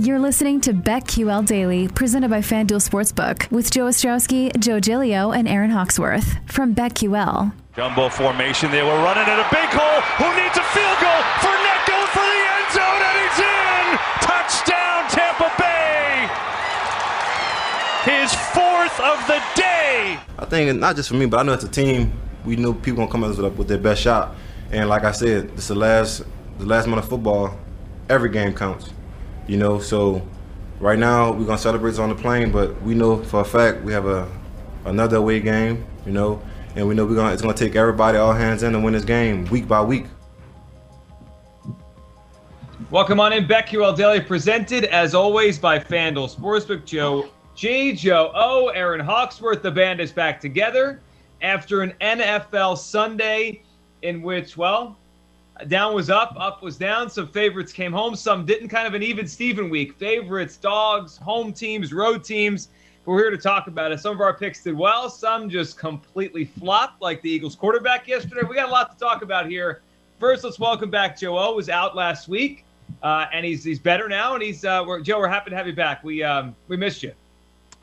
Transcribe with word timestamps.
You're 0.00 0.18
listening 0.18 0.62
to 0.62 0.72
BetQL 0.72 1.44
Daily, 1.44 1.86
presented 1.86 2.30
by 2.30 2.38
FanDuel 2.40 2.80
Sportsbook, 2.80 3.50
with 3.50 3.70
Joe 3.70 3.84
Ostrowski, 3.84 4.50
Joe 4.58 4.80
Gilio, 4.80 5.36
and 5.36 5.46
Aaron 5.46 5.68
Hawksworth 5.68 6.38
from 6.50 6.74
BetQL. 6.74 7.52
Jumbo 7.76 8.08
formation. 8.08 8.70
They 8.70 8.82
were 8.82 8.96
running 9.04 9.28
at 9.28 9.38
a 9.38 9.46
big 9.52 9.68
hole. 9.68 10.00
Who 10.16 10.28
needs 10.40 10.56
a 10.56 10.64
field 10.72 10.96
goal? 11.04 11.20
Fournette 11.44 11.84
going 11.84 12.10
for 12.16 12.24
the 12.24 12.40
end 12.48 12.68
zone, 12.72 13.02
and 13.04 13.16
he's 13.20 13.40
in! 13.44 13.86
Touchdown, 14.24 15.04
Tampa 15.12 15.52
Bay! 15.60 16.32
His 18.08 18.32
fourth 18.56 18.98
of 19.00 19.26
the 19.26 19.42
day. 19.54 20.18
I 20.38 20.46
think 20.46 20.80
not 20.80 20.96
just 20.96 21.10
for 21.10 21.16
me, 21.16 21.26
but 21.26 21.40
I 21.40 21.42
know 21.42 21.52
as 21.52 21.64
a 21.64 21.68
team, 21.68 22.10
we 22.46 22.56
know 22.56 22.72
people 22.72 23.06
gonna 23.06 23.12
come 23.12 23.24
out 23.24 23.54
with 23.54 23.68
their 23.68 23.76
best 23.76 24.00
shot. 24.00 24.34
And 24.72 24.88
like 24.88 25.04
I 25.04 25.12
said, 25.12 25.50
this 25.50 25.64
is 25.64 25.68
the 25.68 25.74
last 25.74 26.22
the 26.58 26.64
last 26.64 26.88
month 26.88 27.02
of 27.02 27.10
football. 27.10 27.54
Every 28.08 28.30
game 28.30 28.54
counts. 28.54 28.88
You 29.50 29.56
know, 29.56 29.80
so 29.80 30.22
right 30.78 30.96
now 30.96 31.32
we're 31.32 31.44
gonna 31.44 31.58
celebrate 31.58 31.98
on 31.98 32.08
the 32.08 32.14
plane, 32.14 32.52
but 32.52 32.80
we 32.82 32.94
know 32.94 33.20
for 33.20 33.40
a 33.40 33.44
fact 33.44 33.82
we 33.82 33.92
have 33.92 34.06
a 34.06 34.30
another 34.84 35.16
away 35.16 35.40
game. 35.40 35.84
You 36.06 36.12
know, 36.12 36.40
and 36.76 36.86
we 36.86 36.94
know 36.94 37.04
we're 37.04 37.16
gonna 37.16 37.32
it's 37.32 37.42
gonna 37.42 37.52
take 37.52 37.74
everybody 37.74 38.16
all 38.16 38.32
hands 38.32 38.62
in 38.62 38.74
to 38.74 38.78
win 38.78 38.92
this 38.92 39.04
game 39.04 39.46
week 39.46 39.66
by 39.66 39.82
week. 39.82 40.04
Welcome 42.92 43.18
on 43.18 43.32
in, 43.32 43.44
BetQL 43.48 43.96
Daily, 43.96 44.20
presented 44.20 44.84
as 44.84 45.16
always 45.16 45.58
by 45.58 45.80
FanDuel 45.80 46.32
Sportsbook. 46.32 46.84
Joe 46.84 47.28
G, 47.56 47.92
Joe 47.92 48.30
O, 48.32 48.68
Aaron 48.68 49.00
Hawksworth. 49.00 49.62
The 49.62 49.72
band 49.72 50.00
is 50.00 50.12
back 50.12 50.40
together 50.40 51.00
after 51.42 51.82
an 51.82 51.92
NFL 52.00 52.78
Sunday 52.78 53.64
in 54.02 54.22
which, 54.22 54.56
well, 54.56 54.96
down 55.68 55.94
was 55.94 56.10
up, 56.10 56.34
up 56.38 56.62
was 56.62 56.76
down. 56.76 57.10
Some 57.10 57.28
favorites 57.28 57.72
came 57.72 57.92
home, 57.92 58.14
some 58.14 58.46
didn't. 58.46 58.68
Kind 58.68 58.86
of 58.86 58.94
an 58.94 59.02
even 59.02 59.26
Steven 59.26 59.68
week. 59.68 59.94
Favorites, 59.94 60.56
dogs, 60.56 61.16
home 61.16 61.52
teams, 61.52 61.92
road 61.92 62.24
teams. 62.24 62.68
We're 63.06 63.18
here 63.18 63.30
to 63.30 63.38
talk 63.38 63.66
about 63.66 63.92
it. 63.92 64.00
Some 64.00 64.14
of 64.14 64.20
our 64.20 64.34
picks 64.34 64.62
did 64.62 64.76
well, 64.76 65.08
some 65.08 65.48
just 65.48 65.78
completely 65.78 66.44
flopped, 66.44 67.00
like 67.00 67.22
the 67.22 67.30
Eagles 67.30 67.56
quarterback 67.56 68.06
yesterday. 68.06 68.42
We 68.48 68.54
got 68.54 68.68
a 68.68 68.72
lot 68.72 68.92
to 68.92 68.98
talk 68.98 69.22
about 69.22 69.48
here. 69.48 69.80
First, 70.18 70.44
let's 70.44 70.58
welcome 70.58 70.90
back 70.90 71.18
Joe 71.18 71.38
O. 71.38 71.54
Was 71.54 71.68
out 71.68 71.96
last 71.96 72.28
week, 72.28 72.64
uh, 73.02 73.26
and 73.32 73.44
he's 73.44 73.64
he's 73.64 73.78
better 73.78 74.08
now. 74.08 74.34
And 74.34 74.42
he's 74.42 74.64
uh, 74.64 74.84
we're, 74.86 75.00
Joe. 75.00 75.18
We're 75.18 75.28
happy 75.28 75.50
to 75.50 75.56
have 75.56 75.66
you 75.66 75.72
back. 75.74 76.04
We 76.04 76.22
um, 76.22 76.54
we 76.68 76.76
missed 76.76 77.02
you. 77.02 77.12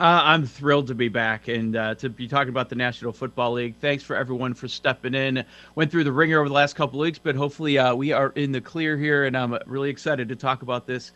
Uh, 0.00 0.22
I'm 0.22 0.46
thrilled 0.46 0.86
to 0.88 0.94
be 0.94 1.08
back 1.08 1.48
and 1.48 1.74
uh, 1.74 1.96
to 1.96 2.08
be 2.08 2.28
talking 2.28 2.50
about 2.50 2.68
the 2.68 2.76
National 2.76 3.12
Football 3.12 3.54
League. 3.54 3.74
Thanks 3.80 4.04
for 4.04 4.14
everyone 4.14 4.54
for 4.54 4.68
stepping 4.68 5.12
in. 5.12 5.44
Went 5.74 5.90
through 5.90 6.04
the 6.04 6.12
ringer 6.12 6.38
over 6.38 6.48
the 6.48 6.54
last 6.54 6.76
couple 6.76 7.00
weeks, 7.00 7.18
but 7.18 7.34
hopefully 7.34 7.78
uh, 7.78 7.96
we 7.96 8.12
are 8.12 8.30
in 8.36 8.52
the 8.52 8.60
clear 8.60 8.96
here, 8.96 9.24
and 9.24 9.36
I'm 9.36 9.58
really 9.66 9.90
excited 9.90 10.28
to 10.28 10.36
talk 10.36 10.62
about 10.62 10.86
this. 10.86 11.10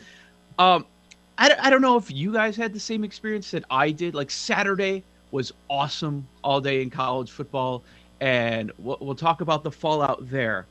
Um, 0.58 0.84
I, 1.38 1.54
I 1.60 1.70
don't 1.70 1.80
know 1.80 1.96
if 1.96 2.10
you 2.10 2.32
guys 2.32 2.56
had 2.56 2.72
the 2.72 2.80
same 2.80 3.04
experience 3.04 3.52
that 3.52 3.64
I 3.70 3.92
did. 3.92 4.16
Like 4.16 4.32
Saturday 4.32 5.04
was 5.30 5.52
awesome 5.70 6.26
all 6.42 6.60
day 6.60 6.82
in 6.82 6.90
college 6.90 7.30
football, 7.30 7.84
and 8.20 8.72
we'll, 8.78 8.98
we'll 9.00 9.14
talk 9.14 9.42
about 9.42 9.62
the 9.62 9.70
fallout 9.70 10.28
there. 10.28 10.66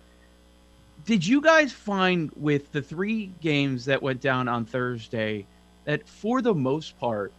Did 1.05 1.25
you 1.25 1.39
guys 1.39 1.71
find 1.71 2.29
with 2.35 2.73
the 2.73 2.81
three 2.81 3.31
games 3.39 3.85
that 3.85 4.03
went 4.03 4.19
down 4.19 4.49
on 4.49 4.65
Thursday 4.65 5.45
that 5.85 6.05
for 6.07 6.41
the 6.41 6.53
most 6.53 6.99
part, 6.99 7.31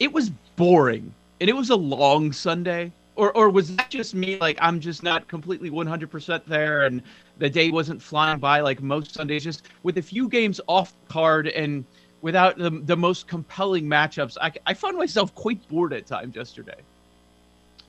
it 0.00 0.12
was 0.12 0.30
boring 0.56 1.12
and 1.40 1.50
it 1.50 1.54
was 1.54 1.70
a 1.70 1.76
long 1.76 2.32
Sunday? 2.32 2.92
Or, 3.14 3.36
or 3.36 3.50
was 3.50 3.76
that 3.76 3.90
just 3.90 4.14
me? 4.14 4.38
Like, 4.38 4.56
I'm 4.60 4.80
just 4.80 5.02
not 5.02 5.28
completely 5.28 5.70
100% 5.70 6.44
there 6.46 6.82
and 6.84 7.02
the 7.38 7.50
day 7.50 7.70
wasn't 7.70 8.00
flying 8.00 8.38
by 8.38 8.60
like 8.60 8.80
most 8.80 9.12
Sundays, 9.14 9.44
just 9.44 9.68
with 9.82 9.98
a 9.98 10.02
few 10.02 10.28
games 10.28 10.60
off 10.66 10.94
card 11.08 11.48
and 11.48 11.84
without 12.22 12.56
the, 12.56 12.70
the 12.70 12.96
most 12.96 13.26
compelling 13.26 13.84
matchups. 13.84 14.38
I, 14.40 14.52
I 14.66 14.74
found 14.74 14.96
myself 14.96 15.34
quite 15.34 15.66
bored 15.68 15.92
at 15.92 16.06
times 16.06 16.36
yesterday. 16.36 16.80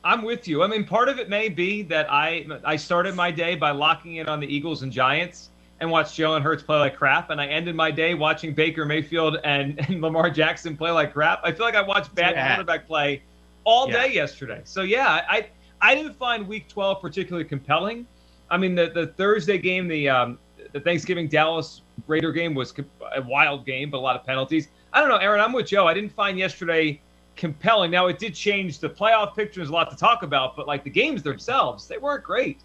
I'm 0.03 0.24
with 0.24 0.47
you. 0.47 0.63
I 0.63 0.68
mean, 0.68 0.84
part 0.84 1.08
of 1.08 1.19
it 1.19 1.30
may 1.30 1.47
be 1.47 1.81
that 1.84 2.12
I 2.12 2.46
I 2.66 2.75
started 2.75 3.16
my 3.16 3.31
day 3.31 3.56
by 3.56 3.72
locking 3.72 4.18
in 4.18 4.28
on 4.28 4.42
the 4.42 4.47
Eagles 4.47 4.84
and 4.84 4.92
Giants 4.92 5.50
and 5.84 5.92
watched 5.92 6.18
Jalen 6.18 6.42
Hurts 6.42 6.64
play 6.64 6.78
like 6.78 6.96
crap, 6.96 7.30
and 7.30 7.40
I 7.40 7.46
ended 7.46 7.76
my 7.76 7.92
day 7.92 8.14
watching 8.14 8.54
Baker 8.54 8.86
Mayfield 8.86 9.38
and, 9.44 9.78
and 9.88 10.02
Lamar 10.02 10.30
Jackson 10.30 10.76
play 10.76 10.90
like 10.92 11.14
crap. 11.14 11.42
I 11.44 11.52
feel 11.52 11.66
like 11.66 11.76
I 11.76 11.82
watched 11.82 12.16
bad 12.16 12.36
yeah. 12.36 12.56
quarterback 12.56 12.88
play 12.88 13.22
all 13.66 13.90
yeah. 13.90 14.08
day 14.08 14.14
yesterday. 14.14 14.62
So 14.64 14.82
yeah, 14.82 15.22
I 15.30 15.48
I 15.82 15.94
didn't 15.94 16.16
find 16.16 16.48
Week 16.48 16.68
12 16.70 17.02
particularly 17.02 17.46
compelling. 17.46 18.08
I 18.50 18.58
mean, 18.58 18.76
the 18.76 18.90
the 18.90 19.08
Thursday 19.08 19.58
game, 19.58 19.88
the 19.88 20.10
um, 20.10 20.40
the 20.72 20.80
Thanksgiving 20.80 21.28
Dallas 21.28 21.82
Raider 22.08 22.32
game 22.32 22.56
was 22.56 22.74
a 23.16 23.22
wild 23.22 23.66
game, 23.66 23.92
but 23.92 23.98
a 23.98 24.00
lot 24.00 24.16
of 24.16 24.26
penalties. 24.26 24.70
I 24.94 25.02
don't 25.02 25.10
know, 25.10 25.18
Aaron. 25.18 25.42
I'm 25.42 25.52
with 25.52 25.68
Joe. 25.68 25.86
I 25.86 25.94
didn't 25.94 26.14
find 26.14 26.40
yesterday 26.40 27.02
compelling. 27.36 27.92
Now 27.92 28.08
it 28.08 28.20
did 28.20 28.34
change 28.34 28.80
the 28.80 28.90
playoff 28.90 29.36
picture. 29.36 29.60
There's 29.60 29.70
a 29.70 29.74
lot 29.74 29.90
to 29.92 29.98
talk 29.98 30.24
about, 30.24 30.56
but 30.56 30.66
like 30.66 30.84
the 30.84 30.90
games 30.90 31.24
themselves, 31.24 31.88
they 31.88 31.98
weren't 31.98 32.24
great. 32.24 32.62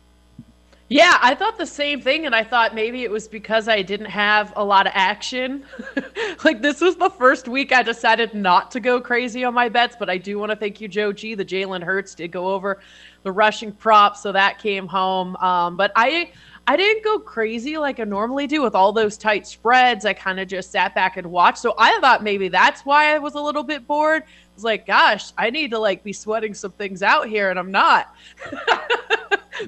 Yeah, 0.91 1.19
I 1.21 1.35
thought 1.35 1.59
the 1.59 1.67
same 1.67 2.01
thing, 2.01 2.25
and 2.25 2.35
I 2.35 2.43
thought 2.43 2.75
maybe 2.75 3.03
it 3.05 3.11
was 3.11 3.29
because 3.29 3.69
I 3.69 3.83
didn't 3.83 4.07
have 4.07 4.55
a 4.57 4.65
lot 4.65 4.87
of 4.87 4.93
action. 4.95 5.65
like 6.45 6.63
this 6.63 6.81
was 6.81 6.97
the 6.97 7.11
first 7.11 7.47
week 7.47 7.73
I 7.73 7.83
decided 7.83 8.33
not 8.33 8.71
to 8.71 8.81
go 8.81 8.99
crazy 8.99 9.45
on 9.45 9.53
my 9.53 9.69
bets, 9.69 9.97
but 9.99 10.09
I 10.09 10.17
do 10.17 10.39
want 10.39 10.51
to 10.51 10.57
thank 10.57 10.81
you, 10.81 10.89
Joe 10.89 11.13
G. 11.13 11.35
The 11.35 11.45
Jalen 11.45 11.83
Hurts 11.83 12.15
did 12.15 12.33
go 12.33 12.49
over 12.49 12.81
the 13.23 13.31
rushing 13.31 13.71
prop, 13.73 14.17
so 14.17 14.33
that 14.33 14.61
came 14.61 14.87
home. 14.87 15.37
Um, 15.37 15.77
but 15.77 15.93
I 15.95 16.33
I 16.67 16.77
didn't 16.79 17.05
go 17.05 17.19
crazy 17.19 17.77
like 17.77 18.01
I 18.01 18.05
normally 18.05 18.47
do 18.47 18.63
with 18.63 18.75
all 18.75 18.93
those 18.95 19.19
tight 19.19 19.47
spreads. 19.47 20.07
I 20.07 20.15
kind 20.15 20.41
of 20.41 20.49
just 20.49 20.71
sat 20.73 20.95
back 20.95 21.19
and 21.19 21.27
watched. 21.27 21.59
So 21.59 21.75
I 21.77 21.99
thought 22.01 22.23
maybe 22.23 22.49
that's 22.49 22.87
why 22.87 23.15
I 23.15 23.19
was 23.19 23.35
a 23.35 23.41
little 23.41 23.63
bit 23.63 23.87
bored. 23.87 24.23
I 24.23 24.55
was 24.55 24.65
like, 24.65 24.87
gosh, 24.87 25.33
I 25.37 25.51
need 25.51 25.71
to 25.73 25.79
like 25.79 26.03
be 26.03 26.15
sweating 26.15 26.55
some 26.55 26.73
things 26.73 27.03
out 27.03 27.29
here, 27.29 27.51
and 27.51 27.59
I'm 27.59 27.71
not. 27.71 28.15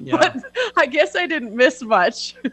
yeah. 0.01 0.17
But 0.17 0.37
I 0.77 0.85
guess 0.85 1.15
I 1.15 1.27
didn't 1.27 1.55
miss 1.55 1.81
much. 1.81 2.35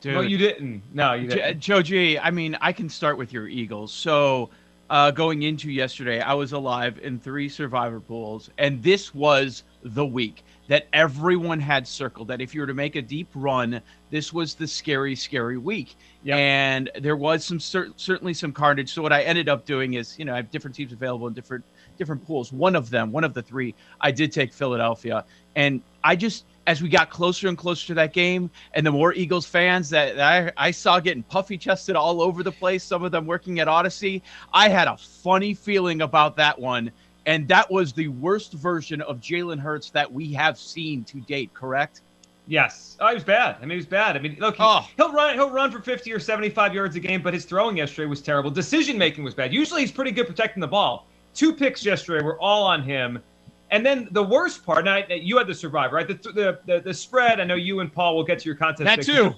Dude, 0.00 0.14
no, 0.14 0.20
you 0.20 0.38
didn't. 0.38 0.82
No, 0.94 1.14
you 1.14 1.28
didn't. 1.28 1.58
Joe 1.58 1.82
G, 1.82 2.18
I 2.18 2.30
mean, 2.30 2.56
I 2.60 2.72
can 2.72 2.88
start 2.88 3.18
with 3.18 3.32
your 3.32 3.48
Eagles. 3.48 3.92
So, 3.92 4.48
uh, 4.90 5.10
going 5.10 5.42
into 5.42 5.70
yesterday, 5.70 6.20
I 6.20 6.34
was 6.34 6.52
alive 6.52 7.00
in 7.02 7.18
three 7.18 7.48
survivor 7.48 7.98
pools, 7.98 8.48
and 8.58 8.80
this 8.82 9.12
was 9.12 9.64
the 9.82 10.06
week 10.06 10.44
that 10.68 10.86
everyone 10.92 11.58
had 11.58 11.86
circled. 11.88 12.28
That 12.28 12.40
if 12.40 12.54
you 12.54 12.60
were 12.60 12.66
to 12.68 12.74
make 12.74 12.94
a 12.94 13.02
deep 13.02 13.28
run, 13.34 13.80
this 14.10 14.32
was 14.32 14.54
the 14.54 14.68
scary, 14.68 15.16
scary 15.16 15.58
week. 15.58 15.96
Yep. 16.22 16.38
And 16.38 16.90
there 17.00 17.16
was 17.16 17.44
some 17.44 17.58
cer- 17.58 17.92
certainly 17.96 18.34
some 18.34 18.52
carnage. 18.52 18.92
So 18.92 19.02
what 19.02 19.12
I 19.12 19.22
ended 19.22 19.48
up 19.48 19.64
doing 19.64 19.94
is, 19.94 20.16
you 20.18 20.24
know, 20.24 20.32
I 20.32 20.36
have 20.36 20.50
different 20.50 20.76
teams 20.76 20.92
available 20.92 21.26
in 21.26 21.34
different 21.34 21.64
different 21.98 22.26
pools. 22.26 22.52
One 22.52 22.74
of 22.74 22.88
them, 22.88 23.12
one 23.12 23.24
of 23.24 23.34
the 23.34 23.42
three, 23.42 23.74
I 24.00 24.10
did 24.10 24.32
take 24.32 24.52
Philadelphia. 24.52 25.24
And 25.56 25.82
I 26.04 26.16
just, 26.16 26.44
as 26.66 26.80
we 26.80 26.88
got 26.88 27.10
closer 27.10 27.48
and 27.48 27.58
closer 27.58 27.88
to 27.88 27.94
that 27.94 28.12
game, 28.12 28.50
and 28.74 28.86
the 28.86 28.92
more 28.92 29.12
Eagles 29.12 29.46
fans 29.46 29.90
that, 29.90 30.16
that 30.16 30.54
I, 30.56 30.68
I 30.68 30.70
saw 30.70 31.00
getting 31.00 31.22
puffy 31.24 31.58
chested 31.58 31.96
all 31.96 32.22
over 32.22 32.42
the 32.42 32.52
place, 32.52 32.84
some 32.84 33.04
of 33.04 33.12
them 33.12 33.26
working 33.26 33.60
at 33.60 33.68
Odyssey, 33.68 34.22
I 34.54 34.68
had 34.68 34.88
a 34.88 34.96
funny 34.96 35.52
feeling 35.52 36.02
about 36.02 36.36
that 36.36 36.58
one. 36.58 36.90
And 37.26 37.46
that 37.48 37.70
was 37.70 37.92
the 37.92 38.08
worst 38.08 38.54
version 38.54 39.02
of 39.02 39.20
Jalen 39.20 39.58
Hurts 39.58 39.90
that 39.90 40.10
we 40.10 40.32
have 40.32 40.58
seen 40.58 41.04
to 41.04 41.20
date, 41.20 41.52
correct? 41.52 42.00
Yes. 42.46 42.96
Oh, 43.00 43.08
he 43.08 43.14
was 43.14 43.24
bad. 43.24 43.56
I 43.58 43.60
mean, 43.60 43.70
he 43.70 43.76
was 43.76 43.86
bad. 43.86 44.16
I 44.16 44.20
mean, 44.20 44.38
look, 44.40 44.56
he, 44.56 44.62
oh. 44.62 44.88
he'll 44.96 45.12
run, 45.12 45.34
he'll 45.34 45.50
run 45.50 45.70
for 45.70 45.80
50 45.80 46.10
or 46.10 46.18
75 46.18 46.72
yards 46.72 46.96
a 46.96 47.00
game, 47.00 47.20
but 47.20 47.34
his 47.34 47.44
throwing 47.44 47.76
yesterday 47.76 48.06
was 48.06 48.22
terrible. 48.22 48.50
Decision 48.50 48.96
making 48.96 49.24
was 49.24 49.34
bad. 49.34 49.52
Usually, 49.52 49.82
he's 49.82 49.92
pretty 49.92 50.10
good 50.10 50.26
protecting 50.26 50.62
the 50.62 50.66
ball 50.66 51.06
two 51.38 51.52
picks 51.52 51.84
yesterday 51.84 52.22
were 52.22 52.38
all 52.40 52.64
on 52.64 52.82
him. 52.82 53.22
And 53.70 53.86
then 53.86 54.08
the 54.10 54.22
worst 54.22 54.64
part, 54.66 54.84
now 54.84 55.04
you 55.08 55.38
had 55.38 55.46
the 55.46 55.54
survivor, 55.54 55.94
right? 55.94 56.08
The, 56.08 56.14
the, 56.14 56.58
the, 56.66 56.80
the, 56.80 56.94
spread. 56.94 57.38
I 57.38 57.44
know 57.44 57.54
you 57.54 57.80
and 57.80 57.92
Paul 57.92 58.16
will 58.16 58.24
get 58.24 58.40
to 58.40 58.46
your 58.46 58.56
contest. 58.56 58.84
That 58.84 59.02
too. 59.02 59.34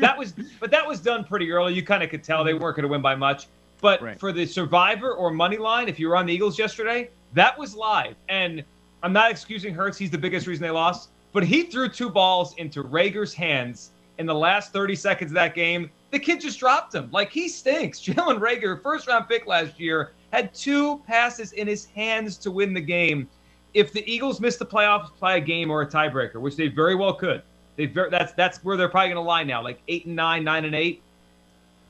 that 0.00 0.18
was, 0.18 0.34
but 0.58 0.70
that 0.72 0.86
was 0.86 1.00
done 1.00 1.22
pretty 1.22 1.52
early. 1.52 1.74
You 1.74 1.84
kind 1.84 2.02
of 2.02 2.10
could 2.10 2.24
tell 2.24 2.42
they 2.42 2.54
weren't 2.54 2.76
going 2.76 2.84
to 2.84 2.88
win 2.88 3.02
by 3.02 3.14
much. 3.14 3.46
But 3.80 4.02
right. 4.02 4.18
for 4.18 4.32
the 4.32 4.46
survivor 4.46 5.12
or 5.12 5.30
money 5.30 5.58
line, 5.58 5.88
if 5.88 6.00
you 6.00 6.08
were 6.08 6.16
on 6.16 6.26
the 6.26 6.32
Eagles 6.32 6.58
yesterday, 6.58 7.10
that 7.34 7.56
was 7.56 7.76
live. 7.76 8.16
And 8.28 8.64
I'm 9.02 9.12
not 9.12 9.30
excusing 9.30 9.74
Hurts; 9.74 9.98
he's 9.98 10.10
the 10.10 10.18
biggest 10.18 10.46
reason 10.46 10.62
they 10.62 10.70
lost. 10.70 11.10
But 11.32 11.44
he 11.44 11.64
threw 11.64 11.88
two 11.88 12.08
balls 12.08 12.54
into 12.56 12.82
Reagor's 12.82 13.34
hands 13.34 13.90
in 14.18 14.26
the 14.26 14.34
last 14.34 14.72
30 14.72 14.94
seconds 14.96 15.30
of 15.30 15.34
that 15.34 15.54
game. 15.54 15.90
The 16.10 16.18
kid 16.18 16.40
just 16.40 16.58
dropped 16.58 16.94
him. 16.94 17.10
Like 17.12 17.30
he 17.30 17.48
stinks. 17.48 18.00
Jalen 18.04 18.40
Reagor, 18.40 18.82
first 18.82 19.06
round 19.06 19.28
pick 19.28 19.46
last 19.46 19.78
year, 19.78 20.12
had 20.34 20.52
two 20.52 20.98
passes 21.06 21.52
in 21.52 21.66
his 21.66 21.86
hands 21.86 22.36
to 22.38 22.50
win 22.50 22.74
the 22.74 22.80
game. 22.80 23.28
If 23.72 23.92
the 23.92 24.08
Eagles 24.10 24.40
miss 24.40 24.56
the 24.56 24.66
playoffs, 24.66 25.14
play 25.14 25.38
a 25.38 25.40
game 25.40 25.70
or 25.70 25.82
a 25.82 25.86
tiebreaker, 25.86 26.36
which 26.36 26.56
they 26.56 26.68
very 26.68 26.94
well 26.94 27.14
could. 27.14 27.42
They 27.76 27.86
very, 27.86 28.10
that's 28.10 28.32
that's 28.32 28.62
where 28.64 28.76
they're 28.76 28.88
probably 28.88 29.08
going 29.08 29.24
to 29.24 29.28
lie 29.28 29.42
now, 29.42 29.62
like 29.62 29.80
eight 29.88 30.06
and 30.06 30.14
nine, 30.14 30.44
nine 30.44 30.64
and 30.64 30.74
eight. 30.74 31.02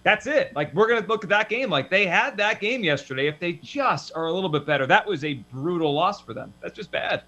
That's 0.03 0.27
it. 0.27 0.55
Like 0.55 0.75
we're 0.75 0.89
going 0.89 1.03
to 1.03 1.09
look 1.09 1.25
at 1.25 1.31
that 1.31 1.49
game 1.49 1.71
like 1.71 1.91
they 1.91 2.07
had 2.07 2.37
that 2.37 2.61
game 2.61 2.85
yesterday. 2.85 3.27
If 3.27 3.39
they 3.39 3.55
just 3.55 4.13
are 4.15 4.27
a 4.27 4.33
little 4.33 4.51
bit 4.51 4.67
better, 4.67 4.87
that 4.87 5.07
was 5.07 5.25
a 5.25 5.35
brutal 5.53 5.93
loss 5.93 6.21
for 6.21 6.35
them. 6.35 6.53
That's 6.63 6.77
just 6.77 6.91
bad. 6.91 7.23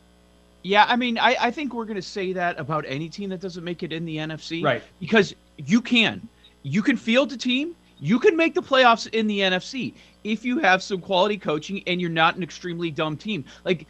Yeah, 0.63 0.85
I 0.89 0.97
mean, 0.97 1.17
I, 1.17 1.37
I 1.41 1.51
think 1.51 1.73
we're 1.75 1.85
going 1.85 1.97
to 1.97 2.03
say 2.03 2.33
that 2.33 2.59
about 2.59 2.85
any 2.89 3.09
team 3.09 3.31
that 3.31 3.41
doesn't 3.41 3.63
make 3.63 3.83
it 3.83 3.93
in 3.93 4.05
the 4.05 4.17
NFC. 4.17 4.65
Right. 4.65 4.83
Because 5.01 5.35
you 5.57 5.81
can 5.81 6.29
you 6.63 6.83
can 6.83 6.97
field 6.97 7.33
a 7.33 7.37
team. 7.37 7.75
You 7.99 8.19
can 8.19 8.37
make 8.37 8.55
the 8.55 8.63
playoffs 8.63 9.07
in 9.15 9.27
the 9.27 9.41
NFC 9.41 9.95
if 10.27 10.45
you 10.45 10.59
have 10.59 10.83
some 10.83 11.01
quality 11.01 11.39
coaching 11.39 11.83
and 11.87 12.01
you're 12.01 12.11
not 12.11 12.37
an 12.37 12.43
extremely 12.43 12.91
dumb 12.91 13.17
team. 13.17 13.45
Like 13.65 13.87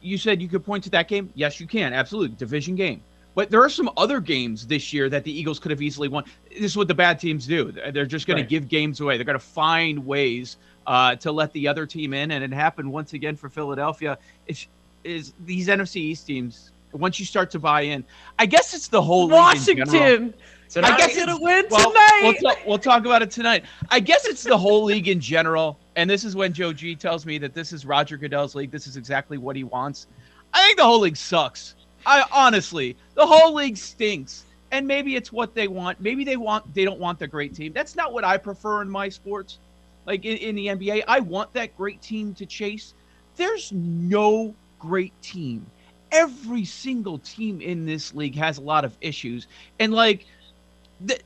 you 0.00 0.18
said, 0.18 0.40
you 0.40 0.48
could 0.48 0.64
point 0.64 0.84
to 0.84 0.90
that 0.90 1.08
game. 1.08 1.30
Yes, 1.34 1.60
you 1.60 1.66
can. 1.66 1.92
Absolutely, 1.92 2.36
division 2.36 2.74
game. 2.74 3.02
But 3.34 3.50
there 3.50 3.62
are 3.62 3.68
some 3.68 3.90
other 3.96 4.20
games 4.20 4.66
this 4.66 4.92
year 4.92 5.08
that 5.10 5.24
the 5.24 5.36
Eagles 5.36 5.58
could 5.58 5.72
have 5.72 5.82
easily 5.82 6.06
won. 6.06 6.24
This 6.50 6.62
is 6.62 6.76
what 6.76 6.86
the 6.86 6.94
bad 6.94 7.18
teams 7.18 7.46
do. 7.46 7.72
They're 7.72 8.06
just 8.06 8.26
going 8.26 8.36
right. 8.36 8.42
to 8.44 8.48
give 8.48 8.68
games 8.68 9.00
away. 9.00 9.16
They're 9.16 9.24
going 9.24 9.38
to 9.38 9.44
find 9.44 10.06
ways 10.06 10.56
uh, 10.86 11.16
to 11.16 11.32
let 11.32 11.52
the 11.52 11.66
other 11.66 11.84
team 11.84 12.14
in, 12.14 12.30
and 12.30 12.44
it 12.44 12.52
happened 12.52 12.92
once 12.92 13.12
again 13.12 13.34
for 13.34 13.48
Philadelphia. 13.48 14.18
It's, 14.46 14.68
is 15.02 15.34
these 15.44 15.66
NFC 15.66 15.96
East 15.96 16.28
teams 16.28 16.70
once 16.94 17.18
you 17.18 17.26
start 17.26 17.50
to 17.50 17.58
buy 17.58 17.82
in, 17.82 18.04
I 18.38 18.46
guess 18.46 18.74
it's 18.74 18.88
the 18.88 19.02
whole 19.02 19.28
Washington. 19.28 20.34
I 20.76 20.96
guess 20.96 21.16
it'll 21.16 21.40
win 21.40 21.66
well, 21.70 21.90
tonight. 21.90 22.20
We'll, 22.22 22.54
t- 22.54 22.62
we'll 22.66 22.78
talk 22.78 23.04
about 23.04 23.22
it 23.22 23.30
tonight. 23.30 23.64
I 23.90 24.00
guess 24.00 24.24
it's 24.26 24.42
the 24.42 24.58
whole 24.58 24.84
league 24.84 25.08
in 25.08 25.20
general, 25.20 25.78
and 25.96 26.08
this 26.08 26.24
is 26.24 26.34
when 26.34 26.52
Joe 26.52 26.72
G 26.72 26.96
tells 26.96 27.24
me 27.26 27.38
that 27.38 27.54
this 27.54 27.72
is 27.72 27.86
Roger 27.86 28.16
Goodell's 28.16 28.54
league. 28.54 28.70
This 28.70 28.86
is 28.86 28.96
exactly 28.96 29.38
what 29.38 29.56
he 29.56 29.64
wants. 29.64 30.06
I 30.52 30.62
think 30.62 30.78
the 30.78 30.84
whole 30.84 31.00
league 31.00 31.16
sucks. 31.16 31.74
I 32.06 32.24
honestly, 32.32 32.96
the 33.14 33.26
whole 33.26 33.54
league 33.54 33.76
stinks. 33.76 34.44
And 34.70 34.88
maybe 34.88 35.14
it's 35.14 35.30
what 35.30 35.54
they 35.54 35.68
want. 35.68 36.00
Maybe 36.00 36.24
they 36.24 36.36
want 36.36 36.74
they 36.74 36.84
don't 36.84 36.98
want 36.98 37.20
the 37.20 37.28
great 37.28 37.54
team. 37.54 37.72
That's 37.72 37.94
not 37.94 38.12
what 38.12 38.24
I 38.24 38.36
prefer 38.36 38.82
in 38.82 38.90
my 38.90 39.08
sports. 39.08 39.58
Like 40.04 40.24
in, 40.24 40.36
in 40.38 40.56
the 40.56 40.66
NBA, 40.66 41.04
I 41.06 41.20
want 41.20 41.52
that 41.52 41.76
great 41.76 42.02
team 42.02 42.34
to 42.34 42.46
chase. 42.46 42.92
There's 43.36 43.70
no 43.72 44.52
great 44.80 45.12
team. 45.22 45.64
Every 46.10 46.64
single 46.64 47.18
team 47.18 47.60
in 47.60 47.86
this 47.86 48.14
league 48.14 48.34
has 48.34 48.58
a 48.58 48.62
lot 48.62 48.84
of 48.84 48.96
issues. 49.00 49.46
And 49.78 49.92
like 49.92 50.26
the 51.00 51.18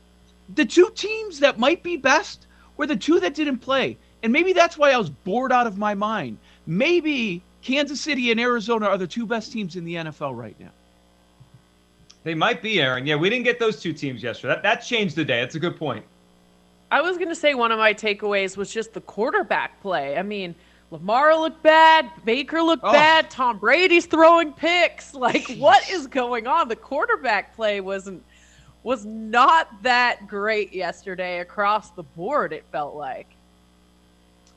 the 0.55 0.65
two 0.65 0.91
teams 0.94 1.41
that 1.41 1.59
might 1.59 1.82
be 1.82 1.97
best 1.97 2.47
were 2.76 2.87
the 2.87 2.97
two 2.97 3.20
that 3.20 3.35
didn't 3.35 3.59
play. 3.59 3.97
And 4.23 4.32
maybe 4.32 4.53
that's 4.53 4.79
why 4.79 4.93
I 4.93 4.97
was 4.97 5.11
bored 5.11 5.53
out 5.53 5.67
of 5.67 5.79
my 5.79 5.94
mind. 5.94 6.38
Maybe 6.67 7.43
Kansas 7.62 8.00
City 8.00 8.31
and 8.31 8.41
Arizona 8.41 8.87
are 8.87 8.99
the 8.99 9.06
two 9.06 9.26
best 9.26 9.53
teams 9.53 9.76
in 9.76 9.85
the 9.85 9.97
NFL 9.97 10.37
right 10.37 10.59
now. 10.59 10.70
They 12.25 12.35
might 12.35 12.62
be, 12.62 12.81
Aaron. 12.81 13.06
Yeah, 13.06 13.17
we 13.17 13.31
didn't 13.31 13.44
get 13.44 13.59
those 13.59 13.81
two 13.81 13.93
teams 13.93 14.23
yesterday. 14.23 14.55
That, 14.55 14.62
that 14.62 14.76
changed 14.76 15.17
the 15.17 15.25
day. 15.25 15.41
That's 15.41 15.55
a 15.55 15.61
good 15.61 15.76
point. 15.76 16.05
I 16.91 17.00
was 17.00 17.17
going 17.17 17.29
to 17.29 17.35
say 17.35 17.55
one 17.55 17.71
of 17.71 17.79
my 17.79 17.94
takeaways 17.94 18.56
was 18.56 18.73
just 18.73 18.93
the 18.93 19.00
quarterback 19.03 19.81
play. 19.81 20.17
I 20.17 20.23
mean, 20.23 20.55
Lamar 20.91 21.38
looked 21.38 21.62
bad. 21.62 22.11
Baker 22.25 22.62
looked 22.62 22.85
oh. 22.85 22.93
bad. 22.93 23.31
Tom 23.31 23.59
Brady's 23.59 24.06
throwing 24.06 24.53
picks. 24.53 25.14
Like, 25.14 25.47
Jeez. 25.47 25.59
what 25.59 25.88
is 25.91 26.06
going 26.06 26.47
on? 26.47 26.69
The 26.69 26.76
quarterback 26.76 27.55
play 27.55 27.81
wasn't 27.81 28.23
was 28.83 29.05
not 29.05 29.83
that 29.83 30.27
great 30.27 30.73
yesterday 30.73 31.41
across 31.41 31.91
the 31.91 32.03
board. 32.03 32.53
It 32.53 32.65
felt 32.71 32.95
like. 32.95 33.29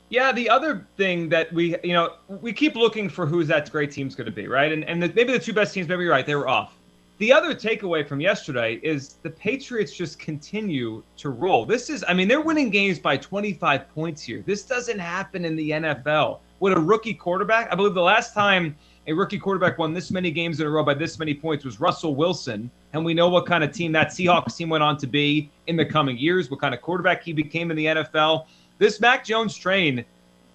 Yeah, 0.08 0.30
the 0.30 0.48
other 0.50 0.86
thing 0.96 1.30
that 1.30 1.50
we, 1.52 1.76
you 1.82 1.94
know, 1.94 2.14
we 2.28 2.52
keep 2.52 2.74
looking 2.74 3.08
for 3.08 3.24
who's 3.24 3.48
that 3.48 3.70
great 3.70 3.90
team's 3.90 4.14
going 4.14 4.26
to 4.26 4.32
be, 4.32 4.46
right? 4.46 4.70
And 4.70 4.84
and 4.84 5.02
the, 5.02 5.10
maybe 5.14 5.32
the 5.32 5.38
two 5.38 5.54
best 5.54 5.72
teams, 5.72 5.88
maybe 5.88 6.02
you're 6.02 6.12
right, 6.12 6.26
they 6.26 6.34
were 6.34 6.48
off. 6.48 6.74
The 7.22 7.32
other 7.32 7.54
takeaway 7.54 8.06
from 8.06 8.20
yesterday 8.20 8.80
is 8.82 9.14
the 9.22 9.30
Patriots 9.30 9.92
just 9.92 10.18
continue 10.18 11.02
to 11.18 11.30
roll. 11.30 11.64
This 11.64 11.88
is, 11.88 12.04
I 12.08 12.14
mean, 12.14 12.26
they're 12.26 12.40
winning 12.40 12.68
games 12.68 12.98
by 12.98 13.16
25 13.16 13.88
points 13.94 14.22
here. 14.22 14.42
This 14.44 14.64
doesn't 14.64 14.98
happen 14.98 15.44
in 15.44 15.54
the 15.54 15.70
NFL. 15.70 16.40
With 16.58 16.72
a 16.72 16.80
rookie 16.80 17.14
quarterback, 17.14 17.70
I 17.70 17.76
believe 17.76 17.94
the 17.94 18.02
last 18.02 18.34
time 18.34 18.76
a 19.06 19.12
rookie 19.12 19.38
quarterback 19.38 19.78
won 19.78 19.92
this 19.92 20.10
many 20.10 20.30
games 20.30 20.60
in 20.60 20.66
a 20.66 20.70
row 20.70 20.84
by 20.84 20.94
this 20.94 21.18
many 21.18 21.34
points 21.34 21.64
was 21.64 21.80
Russell 21.80 22.14
Wilson. 22.14 22.70
And 22.92 23.04
we 23.04 23.14
know 23.14 23.28
what 23.28 23.46
kind 23.46 23.64
of 23.64 23.72
team 23.72 23.92
that 23.92 24.08
Seahawks 24.08 24.56
team 24.56 24.68
went 24.68 24.84
on 24.84 24.96
to 24.98 25.06
be 25.06 25.50
in 25.66 25.76
the 25.76 25.84
coming 25.84 26.16
years, 26.16 26.50
what 26.50 26.60
kind 26.60 26.74
of 26.74 26.80
quarterback 26.80 27.22
he 27.22 27.32
became 27.32 27.70
in 27.70 27.76
the 27.76 27.86
NFL. 27.86 28.46
This 28.78 29.00
Mac 29.00 29.24
Jones 29.24 29.56
train, 29.56 30.04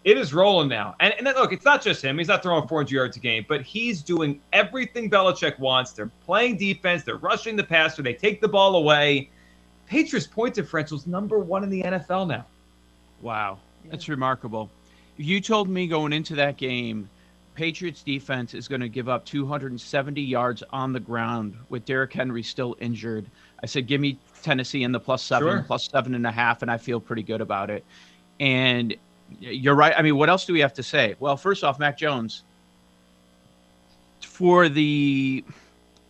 it 0.04 0.18
is 0.18 0.34
rolling 0.34 0.70
now. 0.70 0.96
And, 1.00 1.14
and 1.18 1.26
look, 1.26 1.52
it's 1.52 1.66
not 1.66 1.82
just 1.82 2.02
him. 2.02 2.18
He's 2.18 2.30
not 2.30 2.42
throwing 2.42 2.68
400 2.68 2.92
yards 2.92 3.18
a 3.18 3.20
game, 3.20 3.46
but 3.48 3.64
he's 3.64 4.02
doing 4.02 4.40
everything 4.54 5.10
Belichick 5.10 5.60
wants. 5.60 5.92
They're 5.92 6.12
playing 6.26 6.58
defense. 6.58 7.04
They're 7.04 7.18
rushing 7.18 7.58
the 7.58 7.64
passer. 7.64 8.02
They 8.02 8.14
take 8.14 8.40
the 8.40 8.48
ball 8.48 8.76
away. 8.78 9.30
Patriots 9.88 10.28
point 10.28 10.54
differential 10.54 10.98
is 10.98 11.08
number 11.08 11.40
one 11.40 11.64
in 11.64 11.70
the 11.70 11.82
NFL 11.82 12.28
now. 12.28 12.46
Wow. 13.22 13.60
That's 13.90 14.08
remarkable. 14.08 14.70
You 15.18 15.42
told 15.42 15.68
me 15.68 15.88
going 15.88 16.14
into 16.14 16.36
that 16.36 16.58
game, 16.58 17.10
Patriots 17.58 18.04
defense 18.04 18.54
is 18.54 18.68
going 18.68 18.82
to 18.82 18.88
give 18.88 19.10
up 19.10 19.26
270 19.26 20.22
yards 20.22 20.62
on 20.70 20.94
the 20.94 21.00
ground 21.00 21.58
with 21.70 21.86
Derrick 21.86 22.14
Henry 22.14 22.44
still 22.44 22.78
injured. 22.80 23.26
I 23.64 23.66
said, 23.66 23.88
give 23.88 24.00
me 24.00 24.20
Tennessee 24.44 24.84
in 24.84 24.92
the 24.92 25.00
plus 25.00 25.24
seven, 25.24 25.48
sure. 25.48 25.64
plus 25.64 25.90
seven 25.90 26.14
and 26.14 26.28
a 26.28 26.32
half, 26.32 26.62
and 26.62 26.70
I 26.70 26.78
feel 26.78 27.00
pretty 27.00 27.24
good 27.24 27.42
about 27.42 27.72
it. 27.72 27.84
And 28.40 28.96
you're 29.40 29.74
right. 29.74 29.92
I 29.98 30.04
mean, 30.04 30.18
what 30.18 30.30
else 30.30 30.46
do 30.46 30.54
we 30.54 30.60
have 30.60 30.74
to 30.76 30.84
say? 30.84 31.16
Well, 31.20 31.36
first 31.36 31.64
off, 31.64 31.80
Mac 31.80 31.98
Jones 31.98 32.44
for 34.22 34.70
the 34.70 35.44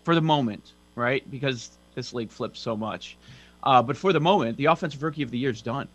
for 0.04 0.16
the 0.16 0.22
moment, 0.22 0.74
right? 0.96 1.30
Because 1.32 1.78
this 1.96 2.14
league 2.14 2.30
flips 2.30 2.60
so 2.60 2.76
much. 2.76 3.16
Uh, 3.64 3.82
but 3.82 3.96
for 3.96 4.12
the 4.12 4.20
moment, 4.20 4.58
the 4.58 4.66
offensive 4.66 5.02
rookie 5.02 5.24
of 5.24 5.32
the 5.32 5.38
year 5.38 5.52
is 5.52 5.62
done. 5.62 5.88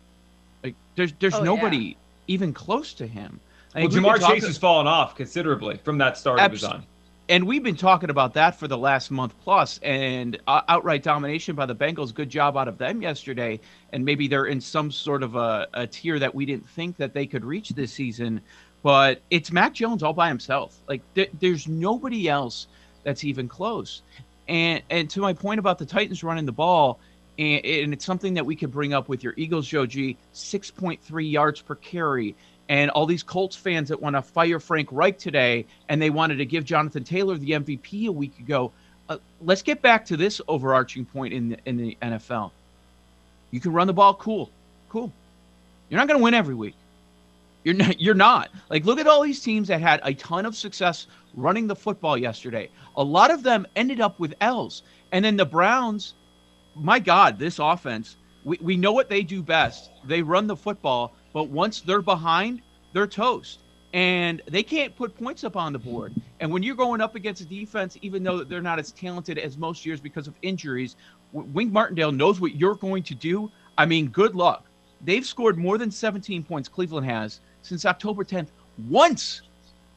Like 0.63 0.73
there's 0.95 1.13
there's 1.19 1.35
oh, 1.35 1.43
nobody 1.43 1.77
yeah. 1.77 1.95
even 2.27 2.53
close 2.53 2.95
to 2.95 3.05
him. 3.05 3.39
Well, 3.75 3.87
Ja'Marr 3.87 4.27
Chase 4.27 4.45
has 4.45 4.57
fallen 4.57 4.87
off 4.87 5.15
considerably 5.15 5.77
from 5.77 5.97
that 5.97 6.17
start 6.17 6.39
abs- 6.39 6.61
he 6.61 6.65
was 6.65 6.73
on 6.73 6.85
and 7.29 7.47
we've 7.47 7.63
been 7.63 7.75
talking 7.75 8.09
about 8.09 8.33
that 8.33 8.55
for 8.59 8.67
the 8.67 8.77
last 8.77 9.09
month 9.09 9.33
plus, 9.43 9.79
and 9.81 10.37
uh, 10.47 10.61
outright 10.67 11.03
domination 11.03 11.55
by 11.55 11.65
the 11.65 11.75
Bengals. 11.75 12.13
Good 12.13 12.29
job 12.29 12.57
out 12.57 12.67
of 12.67 12.77
them 12.77 13.01
yesterday, 13.01 13.59
and 13.93 14.03
maybe 14.03 14.27
they're 14.27 14.45
in 14.45 14.59
some 14.59 14.91
sort 14.91 15.23
of 15.23 15.35
a, 15.35 15.67
a 15.73 15.87
tier 15.87 16.19
that 16.19 16.35
we 16.35 16.45
didn't 16.45 16.67
think 16.69 16.97
that 16.97 17.13
they 17.13 17.25
could 17.25 17.45
reach 17.45 17.69
this 17.69 17.93
season. 17.93 18.41
But 18.81 19.21
it's 19.29 19.51
Mac 19.51 19.73
Jones 19.73 20.03
all 20.03 20.13
by 20.13 20.27
himself. 20.27 20.77
Like 20.89 21.01
th- 21.15 21.31
there's 21.39 21.67
nobody 21.67 22.27
else 22.27 22.67
that's 23.03 23.23
even 23.23 23.47
close. 23.47 24.01
And 24.49 24.83
and 24.89 25.09
to 25.11 25.21
my 25.21 25.31
point 25.31 25.59
about 25.59 25.77
the 25.77 25.85
Titans 25.85 26.23
running 26.23 26.45
the 26.45 26.51
ball, 26.51 26.99
and, 27.39 27.65
and 27.65 27.93
it's 27.93 28.03
something 28.03 28.33
that 28.33 28.45
we 28.45 28.57
could 28.57 28.71
bring 28.71 28.93
up 28.93 29.07
with 29.07 29.23
your 29.23 29.33
Eagles, 29.37 29.65
Joe 29.65 29.85
G. 29.85 30.17
Six 30.33 30.69
point 30.69 31.01
three 31.01 31.27
yards 31.27 31.61
per 31.61 31.75
carry 31.75 32.35
and 32.69 32.89
all 32.91 33.05
these 33.05 33.23
Colts 33.23 33.55
fans 33.55 33.89
that 33.89 34.01
want 34.01 34.15
to 34.15 34.21
fire 34.21 34.59
Frank 34.59 34.89
Reich 34.91 35.17
today, 35.17 35.65
and 35.89 36.01
they 36.01 36.09
wanted 36.09 36.37
to 36.37 36.45
give 36.45 36.63
Jonathan 36.63 37.03
Taylor 37.03 37.37
the 37.37 37.51
MVP 37.51 38.07
a 38.07 38.11
week 38.11 38.39
ago. 38.39 38.71
Uh, 39.09 39.17
let's 39.41 39.61
get 39.61 39.81
back 39.81 40.05
to 40.05 40.17
this 40.17 40.39
overarching 40.47 41.05
point 41.05 41.33
in 41.33 41.49
the, 41.49 41.57
in 41.65 41.77
the 41.77 41.97
NFL. 42.01 42.51
You 43.51 43.59
can 43.59 43.73
run 43.73 43.87
the 43.87 43.93
ball, 43.93 44.15
cool, 44.15 44.49
cool. 44.89 45.11
You're 45.89 45.99
not 45.99 46.07
going 46.07 46.19
to 46.19 46.23
win 46.23 46.33
every 46.33 46.55
week. 46.55 46.75
You're 47.63 47.75
not, 47.75 47.99
you're 47.99 48.15
not. 48.15 48.49
Like, 48.69 48.85
look 48.85 48.99
at 48.99 49.07
all 49.07 49.21
these 49.21 49.41
teams 49.41 49.67
that 49.67 49.81
had 49.81 50.01
a 50.03 50.13
ton 50.13 50.45
of 50.45 50.55
success 50.55 51.07
running 51.35 51.67
the 51.67 51.75
football 51.75 52.17
yesterday. 52.17 52.69
A 52.97 53.03
lot 53.03 53.31
of 53.31 53.43
them 53.43 53.67
ended 53.75 54.01
up 54.01 54.19
with 54.19 54.33
L's. 54.41 54.83
And 55.11 55.23
then 55.23 55.37
the 55.37 55.45
Browns, 55.45 56.13
my 56.75 56.99
God, 56.99 57.39
this 57.39 57.59
offense, 57.59 58.17
we, 58.43 58.57
we 58.61 58.77
know 58.77 58.91
what 58.91 59.09
they 59.09 59.21
do 59.21 59.41
best. 59.41 59.91
They 60.05 60.21
run 60.21 60.47
the 60.47 60.55
football 60.55 61.15
but 61.33 61.49
once 61.49 61.81
they're 61.81 62.01
behind, 62.01 62.61
they're 62.93 63.07
toast. 63.07 63.59
And 63.93 64.41
they 64.47 64.63
can't 64.63 64.95
put 64.95 65.15
points 65.15 65.43
up 65.43 65.55
on 65.55 65.73
the 65.73 65.79
board. 65.79 66.13
And 66.39 66.51
when 66.51 66.63
you're 66.63 66.75
going 66.75 67.01
up 67.01 67.15
against 67.15 67.41
a 67.41 67.45
defense, 67.45 67.97
even 68.01 68.23
though 68.23 68.43
they're 68.43 68.61
not 68.61 68.79
as 68.79 68.91
talented 68.91 69.37
as 69.37 69.57
most 69.57 69.85
years 69.85 69.99
because 69.99 70.27
of 70.27 70.33
injuries, 70.41 70.95
Wink 71.31 71.71
Martindale 71.71 72.11
knows 72.11 72.39
what 72.39 72.55
you're 72.55 72.75
going 72.75 73.03
to 73.03 73.15
do. 73.15 73.51
I 73.77 73.85
mean, 73.85 74.07
good 74.07 74.35
luck. 74.35 74.65
They've 75.01 75.25
scored 75.25 75.57
more 75.57 75.77
than 75.77 75.91
17 75.91 76.43
points, 76.43 76.69
Cleveland 76.69 77.05
has, 77.05 77.41
since 77.61 77.85
October 77.85 78.23
10th. 78.23 78.47
Once. 78.89 79.41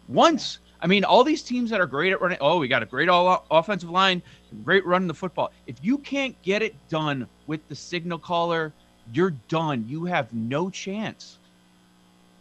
Once. 0.09 0.59
I 0.81 0.87
mean, 0.87 1.05
all 1.05 1.25
these 1.25 1.43
teams 1.43 1.71
that 1.71 1.81
are 1.81 1.87
great 1.87 2.12
at 2.12 2.21
running, 2.21 2.38
oh, 2.40 2.59
we 2.59 2.69
got 2.69 2.83
a 2.83 2.87
great 2.87 3.09
all 3.09 3.47
offensive 3.50 3.90
line, 3.90 4.23
great 4.62 4.85
running 4.85 5.09
the 5.09 5.14
football. 5.14 5.52
If 5.66 5.76
you 5.81 5.99
can't 5.99 6.40
get 6.43 6.62
it 6.62 6.75
done 6.88 7.26
with 7.47 7.66
the 7.69 7.75
signal 7.75 8.19
caller, 8.19 8.73
you're 9.13 9.35
done. 9.49 9.85
You 9.89 10.05
have 10.05 10.33
no 10.33 10.71
chance. 10.71 11.39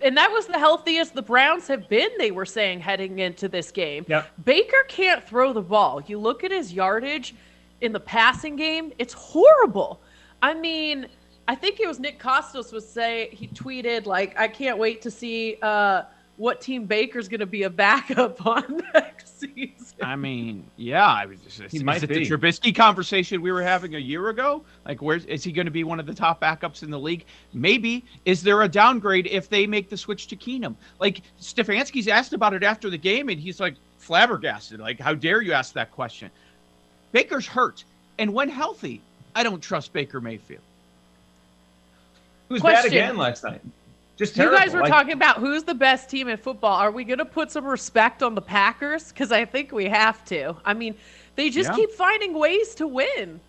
And 0.02 0.18
that 0.18 0.32
was 0.32 0.46
the 0.46 0.60
healthiest 0.60 1.16
the 1.16 1.22
Browns 1.22 1.68
have 1.68 1.88
been, 1.90 2.10
they 2.18 2.32
were 2.32 2.46
saying, 2.46 2.82
heading 2.82 3.20
into 3.20 3.48
this 3.48 3.72
game. 3.72 4.06
Yep. 4.08 4.30
Baker 4.44 4.84
can't 4.88 5.24
throw 5.24 5.54
the 5.54 5.62
ball. 5.62 6.02
You 6.06 6.20
look 6.20 6.44
at 6.44 6.52
his 6.52 6.74
yardage 6.74 7.34
in 7.82 7.92
the 7.92 8.00
passing 8.00 8.56
game, 8.56 8.92
it's 9.00 9.14
horrible. 9.14 10.02
I 10.42 10.54
mean, 10.54 11.08
I 11.48 11.56
think 11.56 11.80
it 11.80 11.88
was 11.88 12.00
Nick 12.00 12.20
Kostos 12.20 12.72
was 12.72 12.88
say 12.88 13.30
he 13.32 13.48
tweeted 13.48 14.06
like, 14.06 14.38
I 14.38 14.48
can't 14.48 14.78
wait 14.78 15.02
to 15.04 15.12
see 15.12 15.58
uh, 15.62 16.04
what 16.38 16.62
team 16.62 16.86
Baker's 16.86 17.28
going 17.28 17.40
to 17.40 17.46
be 17.46 17.64
a 17.64 17.70
backup 17.70 18.46
on 18.46 18.84
next 18.94 19.15
season. 19.38 19.98
I 20.01 20.15
mean, 20.15 20.65
yeah, 20.77 21.06
I 21.06 21.25
was 21.25 21.39
just, 21.42 21.72
he 21.72 21.77
is 21.77 21.84
might 21.84 22.04
it 22.04 22.08
be. 22.08 22.15
the 22.15 22.30
Trubisky 22.30 22.75
conversation 22.75 23.42
we 23.42 23.51
were 23.51 23.62
having 23.62 23.96
a 23.96 24.00
year 24.00 24.30
ago? 24.30 24.63
Like, 24.86 25.01
where 25.01 25.18
is 25.18 25.44
he 25.44 25.51
going 25.51 25.65
to 25.65 25.72
be 25.72 25.84
one 25.84 26.00
of 26.00 26.06
the 26.06 26.13
top 26.13 26.42
backups 26.42 26.84
in 26.84 26.89
the 26.89 27.00
league? 27.00 27.25
Maybe. 27.54 28.04
Is 28.25 28.44
there 28.44 28.62
a 28.63 28.68
downgrade 28.68 29.27
if 29.27 29.50
they 29.50 29.68
make 29.68 29.89
the 29.89 29.98
switch 29.98 30.27
to 30.27 30.36
Keenum? 30.36 30.75
Like 31.00 31.22
Stefanski's 31.39 32.08
asked 32.08 32.34
about 32.34 32.54
it 32.54 32.63
after 32.63 32.89
the 32.89 32.98
game, 32.98 33.30
and 33.30 33.39
he's 33.39 33.60
like 33.60 33.75
flabbergasted. 33.98 34.80
Like, 34.80 35.00
how 35.00 35.13
dare 35.13 35.42
you 35.42 35.54
ask 35.54 35.74
that 35.74 35.92
question? 35.92 36.30
Baker's 37.12 37.48
hurt, 37.48 37.84
and 38.20 38.34
when 38.34 38.50
healthy, 38.50 39.01
I 39.36 39.44
don't 39.44 39.62
trust 39.62 39.94
Baker 39.94 40.22
Mayfield. 40.22 40.62
He 42.48 42.54
was 42.54 42.62
Question. 42.62 42.92
bad 42.92 42.92
again 42.92 43.18
last 43.18 43.44
night. 43.44 43.62
Just 44.18 44.36
terrible. 44.36 44.58
You 44.58 44.64
guys 44.64 44.74
were 44.74 44.82
Like, 44.82 44.92
talking 44.92 45.14
about 45.14 45.38
who's 45.38 45.64
the 45.64 45.74
best 45.76 46.10
team 46.10 46.28
in 46.30 46.38
football. 46.38 46.76
Are 46.78 46.92
we 46.92 47.04
going 47.04 47.20
to 47.20 47.26
put 47.26 47.52
some 47.52 47.66
respect 47.66 48.24
on 48.24 48.34
the 48.34 48.42
Packers? 48.42 49.10
Because 49.10 49.32
I 49.32 49.44
think 49.46 49.72
we 49.72 49.86
have 49.86 50.24
to. 50.26 50.56
I 50.64 50.74
mean, 50.74 50.96
they 51.36 51.50
just 51.50 51.70
Yeah. 51.72 51.76
keep 51.76 51.92
finding 51.92 52.34
ways 52.34 52.74
to 52.76 52.88
win. 52.88 53.40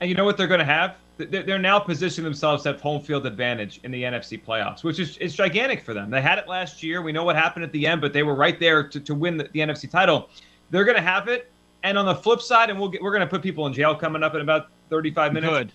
And 0.00 0.10
you 0.10 0.16
know 0.16 0.24
what 0.24 0.36
they're 0.36 0.48
going 0.48 0.58
to 0.60 0.64
have? 0.64 0.96
They're 1.18 1.42
they're 1.44 1.58
now 1.58 1.78
positioning 1.78 2.24
themselves 2.24 2.64
to 2.64 2.72
have 2.72 2.80
home 2.82 3.00
field 3.00 3.24
advantage 3.24 3.80
in 3.84 3.90
the 3.90 4.02
NFC 4.02 4.36
playoffs, 4.44 4.84
which 4.84 4.98
is 4.98 5.16
is 5.18 5.34
gigantic 5.34 5.82
for 5.82 5.94
them. 5.94 6.10
They 6.10 6.20
had 6.20 6.38
it 6.38 6.46
last 6.48 6.82
year. 6.82 7.00
We 7.00 7.10
know 7.12 7.24
what 7.24 7.36
happened 7.36 7.64
at 7.64 7.72
the 7.72 7.86
end, 7.86 8.02
but 8.02 8.12
they 8.12 8.22
were 8.22 8.34
right 8.34 8.60
there 8.60 8.86
to, 8.86 9.00
to 9.00 9.14
win 9.14 9.38
the, 9.38 9.44
the 9.44 9.60
NFC 9.60 9.90
title. 9.90 10.28
They're 10.70 10.84
going 10.84 10.96
to 10.96 11.02
have 11.02 11.28
it. 11.28 11.50
And 11.84 11.96
on 11.96 12.04
the 12.04 12.14
flip 12.16 12.42
side, 12.42 12.68
and 12.68 12.78
we'll 12.78 12.88
get, 12.90 13.00
we're 13.00 13.12
going 13.12 13.20
to 13.20 13.26
put 13.28 13.40
people 13.42 13.66
in 13.66 13.72
jail 13.72 13.94
coming 13.94 14.22
up 14.24 14.34
in 14.34 14.40
about 14.42 14.68
35 14.90 15.32
minutes. 15.32 15.52
Good. 15.52 15.72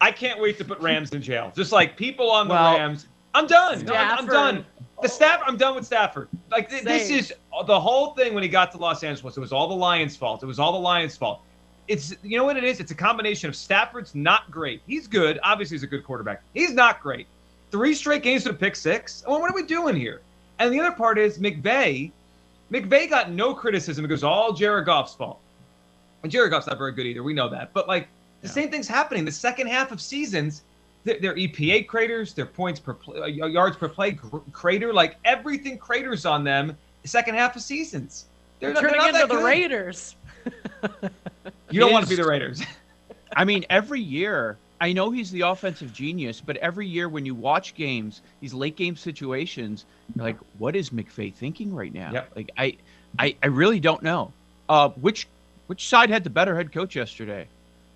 I 0.00 0.10
can't 0.10 0.40
wait 0.40 0.56
to 0.58 0.64
put 0.64 0.80
Rams 0.80 1.12
in 1.12 1.20
jail. 1.20 1.52
Just 1.54 1.72
like 1.72 1.96
people 1.96 2.30
on 2.30 2.48
the 2.48 2.54
Well- 2.54 2.76
Rams. 2.78 3.06
I'm 3.38 3.46
done. 3.46 3.84
No, 3.84 3.94
I'm, 3.94 4.18
I'm 4.18 4.26
done. 4.26 4.66
The 5.00 5.08
staff. 5.08 5.40
I'm 5.46 5.56
done 5.56 5.76
with 5.76 5.86
Stafford. 5.86 6.28
Like 6.50 6.68
th- 6.68 6.82
this 6.82 7.08
is 7.08 7.32
uh, 7.56 7.62
the 7.62 7.78
whole 7.78 8.14
thing 8.14 8.34
when 8.34 8.42
he 8.42 8.48
got 8.48 8.72
to 8.72 8.78
Los 8.78 9.04
Angeles. 9.04 9.36
It 9.36 9.40
was 9.40 9.52
all 9.52 9.68
the 9.68 9.76
Lions' 9.76 10.16
fault. 10.16 10.42
It 10.42 10.46
was 10.46 10.58
all 10.58 10.72
the 10.72 10.78
Lions' 10.78 11.16
fault. 11.16 11.40
It's 11.86 12.16
you 12.24 12.36
know 12.36 12.44
what 12.44 12.56
it 12.56 12.64
is. 12.64 12.80
It's 12.80 12.90
a 12.90 12.96
combination 12.96 13.48
of 13.48 13.54
Stafford's 13.54 14.14
not 14.14 14.50
great. 14.50 14.82
He's 14.86 15.06
good. 15.06 15.38
Obviously, 15.44 15.76
he's 15.76 15.84
a 15.84 15.86
good 15.86 16.04
quarterback. 16.04 16.42
He's 16.52 16.72
not 16.72 17.00
great. 17.00 17.28
Three 17.70 17.94
straight 17.94 18.24
games 18.24 18.42
to 18.44 18.52
pick 18.52 18.74
six. 18.74 19.22
Well, 19.26 19.40
what 19.40 19.50
are 19.50 19.54
we 19.54 19.62
doing 19.62 19.94
here? 19.94 20.20
And 20.58 20.72
the 20.72 20.80
other 20.80 20.96
part 20.96 21.16
is 21.16 21.38
McVay. 21.38 22.10
McVay 22.72 23.08
got 23.08 23.30
no 23.30 23.54
criticism 23.54 24.02
because 24.02 24.24
all 24.24 24.48
oh, 24.50 24.54
Jared 24.54 24.86
Goff's 24.86 25.14
fault. 25.14 25.38
And 26.22 26.32
Jared 26.32 26.50
Goff's 26.50 26.66
not 26.66 26.76
very 26.76 26.92
good 26.92 27.06
either. 27.06 27.22
We 27.22 27.34
know 27.34 27.48
that. 27.48 27.72
But 27.72 27.86
like 27.86 28.08
the 28.42 28.48
Yeah. 28.48 28.54
same 28.54 28.70
thing's 28.70 28.88
happening. 28.88 29.24
The 29.24 29.32
second 29.32 29.68
half 29.68 29.92
of 29.92 30.00
seasons, 30.00 30.64
their, 31.04 31.20
their 31.20 31.34
EPA 31.34 31.86
craters, 31.86 32.34
their 32.34 32.46
points 32.46 32.80
per 32.80 32.94
play, 32.94 33.20
uh, 33.20 33.46
yards 33.46 33.76
per 33.76 33.88
play 33.88 34.12
cr- 34.12 34.38
crater, 34.52 34.92
like 34.92 35.16
everything 35.24 35.78
craters 35.78 36.26
on 36.26 36.44
them. 36.44 36.76
The 37.02 37.08
second 37.08 37.36
half 37.36 37.56
of 37.56 37.62
seasons, 37.62 38.26
they're, 38.60 38.72
not, 38.72 38.82
they're 38.82 38.90
Turning 38.90 39.12
not 39.12 39.22
into 39.22 39.26
the 39.26 39.40
good. 39.40 39.44
Raiders. 39.44 40.16
You 41.70 41.80
don't 41.80 41.92
want 41.92 42.04
to 42.04 42.08
be 42.08 42.16
the 42.16 42.26
Raiders. 42.26 42.62
I 43.36 43.44
mean, 43.44 43.64
every 43.68 44.00
year, 44.00 44.56
I 44.80 44.92
know 44.92 45.10
he's 45.10 45.30
the 45.30 45.42
offensive 45.42 45.92
genius, 45.92 46.40
but 46.40 46.56
every 46.58 46.86
year 46.86 47.08
when 47.08 47.26
you 47.26 47.34
watch 47.34 47.74
games, 47.74 48.22
these 48.40 48.54
late 48.54 48.76
game 48.76 48.96
situations, 48.96 49.84
you're 50.14 50.24
like, 50.24 50.38
what 50.58 50.74
is 50.74 50.90
McVay 50.90 51.34
thinking 51.34 51.74
right 51.74 51.92
now? 51.92 52.10
Yep. 52.12 52.32
Like, 52.36 52.50
I, 52.56 52.76
I, 53.18 53.36
I 53.42 53.46
really 53.48 53.80
don't 53.80 54.02
know. 54.02 54.32
Uh, 54.68 54.88
which, 54.90 55.28
which 55.66 55.88
side 55.88 56.10
had 56.10 56.24
the 56.24 56.30
better 56.30 56.56
head 56.56 56.72
coach 56.72 56.96
yesterday? 56.96 57.46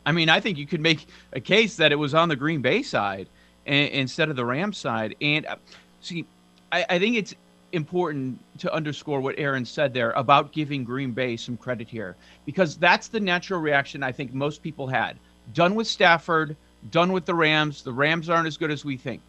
I 0.05 0.13
mean, 0.13 0.29
I 0.29 0.41
think 0.41 0.59
you 0.59 0.67
could 0.67 0.81
make 0.81 1.07
a 1.33 1.41
case 1.41 1.77
that 1.77 1.93
it 1.93 1.97
was 1.97 2.15
on 2.15 2.29
the 2.29 2.37
Green 2.37 2.61
Bay 2.61 2.83
side 2.83 3.29
instead 3.67 4.29
of 4.29 4.37
the 4.37 4.45
Rams 4.45 4.79
side. 4.79 5.15
And 5.21 5.47
uh, 5.47 5.57
see, 6.01 6.27
I, 6.73 6.85
I 6.91 6.99
think 6.99 7.17
it's 7.17 7.35
important 7.73 8.39
to 8.59 8.73
underscore 8.73 9.21
what 9.21 9.35
Aaron 9.39 9.65
said 9.65 9.95
there 9.95 10.11
about 10.13 10.53
giving 10.53 10.85
Green 10.85 11.13
Bay 11.13 11.37
some 11.37 11.57
credit 11.57 11.89
here, 11.89 12.17
because 12.45 12.77
that's 12.77 13.09
the 13.09 13.21
natural 13.21 13.61
reaction 13.61 14.03
I 14.03 14.13
think 14.13 14.35
most 14.35 14.63
people 14.63 14.87
had. 14.87 15.17
Done 15.55 15.75
with 15.75 15.87
Stafford, 15.87 16.57
done 16.91 17.13
with 17.13 17.25
the 17.25 17.35
Rams. 17.35 17.83
The 17.83 17.93
Rams 17.93 18.29
aren't 18.29 18.47
as 18.47 18.57
good 18.57 18.71
as 18.71 18.85
we 18.85 18.97
think. 18.97 19.23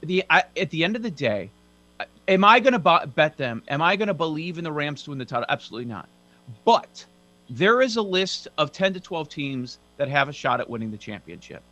The 0.00 0.24
I, 0.30 0.44
at 0.56 0.70
the 0.70 0.84
end 0.84 0.96
of 0.96 1.02
the 1.02 1.10
day, 1.10 1.50
am 2.28 2.44
I 2.44 2.60
going 2.60 2.72
to 2.72 3.06
bet 3.14 3.36
them? 3.36 3.62
Am 3.68 3.80
I 3.80 3.96
going 3.96 4.08
to 4.08 4.14
believe 4.14 4.58
in 4.58 4.64
the 4.64 4.72
Rams 4.72 5.02
to 5.04 5.10
win 5.10 5.18
the 5.18 5.24
title? 5.24 5.46
Absolutely 5.48 5.88
not. 5.88 6.08
But 6.64 7.04
there 7.48 7.80
is 7.80 7.96
a 7.96 8.02
list 8.02 8.48
of 8.58 8.72
10 8.72 8.94
to 8.94 9.00
12 9.00 9.28
teams 9.28 9.78
that 9.96 10.08
have 10.08 10.28
a 10.28 10.32
shot 10.32 10.60
at 10.60 10.68
winning 10.68 10.90
the 10.90 10.96
championship. 10.96 11.62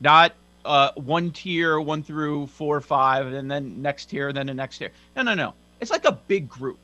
Not 0.00 0.32
uh, 0.64 0.92
one 0.94 1.30
tier, 1.30 1.80
one 1.80 2.02
through 2.02 2.46
four 2.48 2.76
or 2.76 2.80
five, 2.80 3.26
and 3.26 3.50
then 3.50 3.82
next 3.82 4.06
tier, 4.06 4.32
then 4.32 4.46
the 4.46 4.54
next 4.54 4.78
tier. 4.78 4.90
No, 5.16 5.22
no, 5.22 5.34
no. 5.34 5.54
It's 5.80 5.90
like 5.90 6.04
a 6.04 6.12
big 6.12 6.48
group. 6.48 6.78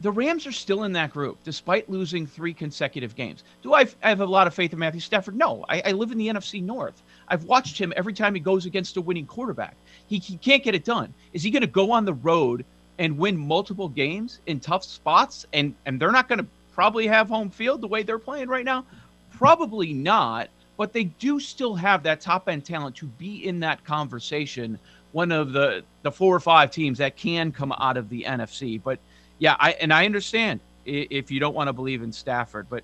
The 0.00 0.10
Rams 0.10 0.48
are 0.48 0.52
still 0.52 0.82
in 0.82 0.92
that 0.94 1.12
group, 1.12 1.38
despite 1.44 1.88
losing 1.88 2.26
three 2.26 2.52
consecutive 2.52 3.14
games. 3.14 3.44
Do 3.62 3.72
I, 3.72 3.86
I 4.02 4.08
have 4.08 4.20
a 4.20 4.26
lot 4.26 4.48
of 4.48 4.54
faith 4.54 4.72
in 4.72 4.80
Matthew 4.80 5.00
Stafford? 5.00 5.36
No. 5.36 5.64
I, 5.68 5.80
I 5.86 5.92
live 5.92 6.10
in 6.10 6.18
the 6.18 6.26
NFC 6.26 6.60
North. 6.60 7.00
I've 7.28 7.44
watched 7.44 7.78
him 7.78 7.92
every 7.96 8.12
time 8.12 8.34
he 8.34 8.40
goes 8.40 8.66
against 8.66 8.96
a 8.96 9.00
winning 9.00 9.26
quarterback. 9.26 9.76
He, 10.08 10.18
he 10.18 10.36
can't 10.38 10.64
get 10.64 10.74
it 10.74 10.84
done. 10.84 11.14
Is 11.32 11.44
he 11.44 11.52
going 11.52 11.60
to 11.60 11.68
go 11.68 11.92
on 11.92 12.04
the 12.04 12.14
road 12.14 12.64
and 12.98 13.16
win 13.16 13.36
multiple 13.36 13.88
games 13.88 14.40
in 14.46 14.58
tough 14.58 14.82
spots? 14.82 15.46
And, 15.52 15.72
and 15.86 16.00
they're 16.00 16.10
not 16.10 16.28
going 16.28 16.40
to 16.40 16.46
probably 16.74 17.06
have 17.06 17.28
home 17.28 17.50
field 17.50 17.80
the 17.80 17.88
way 17.88 18.02
they're 18.02 18.18
playing 18.18 18.48
right 18.48 18.64
now? 18.64 18.84
Probably 19.32 19.92
not. 19.92 20.48
But 20.76 20.92
they 20.92 21.04
do 21.04 21.38
still 21.38 21.74
have 21.74 22.02
that 22.04 22.20
top 22.20 22.48
end 22.48 22.64
talent 22.64 22.96
to 22.96 23.06
be 23.06 23.46
in 23.46 23.60
that 23.60 23.84
conversation. 23.84 24.78
One 25.12 25.30
of 25.30 25.52
the, 25.52 25.84
the 26.02 26.10
four 26.10 26.34
or 26.34 26.40
five 26.40 26.70
teams 26.70 26.98
that 26.98 27.16
can 27.16 27.52
come 27.52 27.72
out 27.72 27.96
of 27.96 28.08
the 28.08 28.24
NFC. 28.24 28.82
But 28.82 28.98
yeah, 29.38 29.56
I 29.58 29.72
and 29.72 29.92
I 29.92 30.06
understand 30.06 30.60
if 30.84 31.30
you 31.30 31.40
don't 31.40 31.54
want 31.54 31.68
to 31.68 31.72
believe 31.72 32.02
in 32.02 32.12
Stafford, 32.12 32.66
but 32.70 32.82